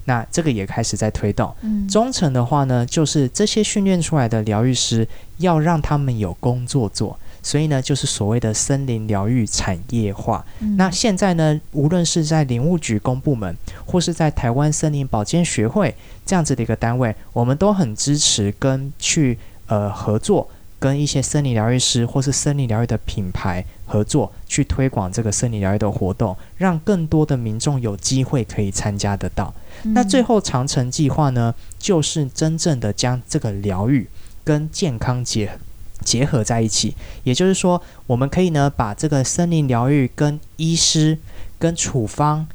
[0.07, 1.55] 那这个也开始在推动。
[1.63, 5.07] 嗯，中层的话呢，就是这些训练出来的疗愈师
[5.39, 10.45] 要让他们有工作做，所以呢，就是所谓的森林疗愈产业化。
[10.61, 15.95] 嗯，那现在呢，无论是在林务局公部门，或是在台湾森林保健学会
[16.27, 20.49] 这样子的一个单位，我们都很支持跟去呃合作。
[20.81, 29.53] 跟一些森林疗愈师或是森林疗愈的品牌合作，去推广这个森林疗愈的活动，让更多的民众有机会可以参加得到。
[29.83, 34.09] 嗯、那最后长城计划呢，就是真正的将这个疗愈
[34.43, 35.59] 跟健康结
[36.01, 36.95] 结合在一起。
[37.23, 41.19] 也就是说，我们可以呢把这个森林疗愈跟医师、
[41.59, 42.47] 跟处方、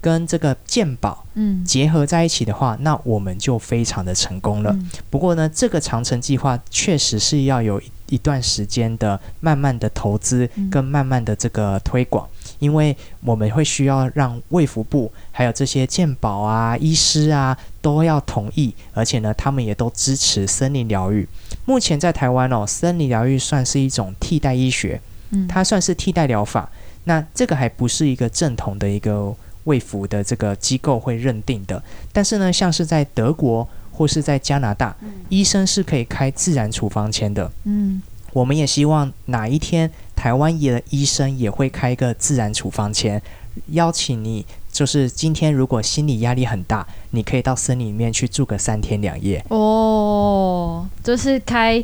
[0.00, 4.70] 跟这个健保嗯结合在一起的话，嗯、那我们就非常的成功了。
[4.72, 12.26] 嗯、不过呢，这个长城计划确实是要有一段时间的慢慢的投资跟慢慢的这个推广。
[12.26, 21.28] 嗯因为我们会需要让卫福部还有这些健保啊、医师啊都要同意，而且呢，他们也都支持森林疗愈。
[21.66, 24.98] 目前在台湾哦，森林疗愈算是一种替代医学，
[25.32, 26.70] 嗯，它算是替代疗法。
[27.04, 29.36] 那这个还不是一个正统的一个
[29.66, 31.80] 卫福的这个机构会认定的。
[32.12, 38.02] 但是呢，像是在德国或是在加拿大，嗯，医生是可以开自然处方签的，嗯。
[38.32, 43.22] 我们也希望哪一天台湾也的医生也会开一个自然处方签，
[43.68, 49.42] 邀请你，就是今天如果心理压力很大，你可以到森林里面去住个三天两夜。
[49.48, 51.82] 哦，就是开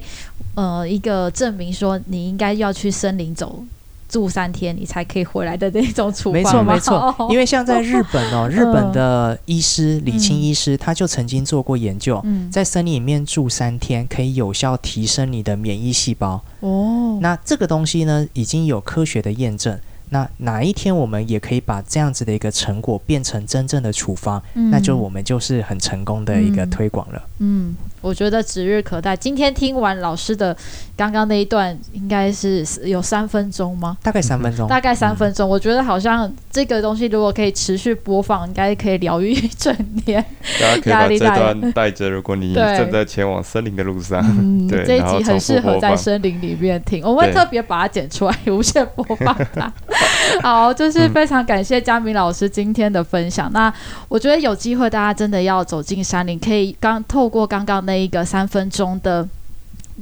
[0.54, 3.64] 呃一个证明说你应该要去森林走。
[4.12, 6.74] 住三天你才可以回来的那种处方吗？
[6.74, 16.42] 没错没错，因为像在日本哦， 日本的医师李清医师他就曾经做过研究，在森林里面住三天可以有效提升你的免疫细胞。
[16.60, 19.78] 哦，那这个东西呢，已经有科学的验证。
[20.12, 27.22] 那哪一天我们也可以把这样子的一个成果变成真正的处方，嗯、那就我们就是很成功的一个推广了。
[27.38, 29.16] 嗯，嗯，我觉得指日可待。
[29.16, 30.54] 今天听完老师的
[30.94, 33.96] 刚刚那一段，应该是有三分钟吗？
[34.02, 34.68] 大概三分钟。
[34.68, 35.48] 大概三分钟。
[35.48, 40.22] 嗯、我觉得好像这个东西如果可以持续播放，应该可以疗愈一整天。
[40.60, 44.22] 大家可以把这段带着，如果你 正在前往森林的路上，
[44.68, 47.02] 对，这一集很适合在森林里面听。
[47.02, 49.72] 我会特别把它剪出来，无限播放它。
[50.42, 53.48] 好，就是非常感谢佳明老师今天的分享。
[53.50, 53.74] 嗯、那
[54.08, 59.28] 我觉得有机会，大家真的要走进山林，可以刚透过刚刚那一个三分钟的。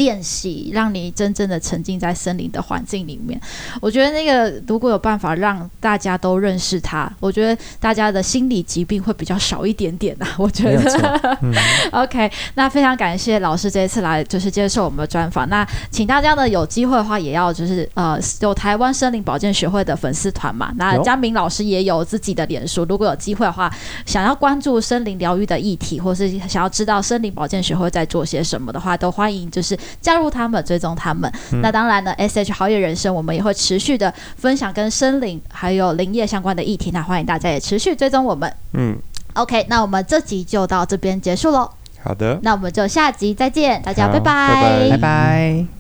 [0.01, 3.39] 练习让你真正的沉浸在森林的环境里面。
[3.83, 10.37] 我觉得那个如果有办法让大家都认识它，我觉得大家的心理疾病会比较少一点点呐、啊。
[10.41, 11.39] 我觉得。
[11.43, 11.53] 嗯、
[11.93, 15.47] OK，那非常感谢老师这一次来就是接受我们的专访。
[15.51, 20.73] 那请大家呢有机会的话也要就是呃有台湾森林保健学会的粉丝团嘛。
[20.77, 23.71] 那嘉明老师也有自己的脸书，如果有机会的话，
[24.07, 29.79] 想要关注森林疗愈的议题，或是想要知道森林保健学会在做些什么的话，都欢迎就是。
[30.01, 31.31] 加入他们，追踪他们。
[31.53, 36.91] 嗯、那当然呢，SH 好野人生，我们也会持续的分享跟森林还有林业相关的议题。
[36.91, 38.53] 那欢迎大家也持续追踪我们。
[38.75, 38.97] 嗯
[39.35, 41.71] ，OK，那我们这集就到这边结束喽。
[42.03, 44.91] 好的，那我们就下集再见，大家拜拜，拜拜。
[44.91, 45.80] 拜拜。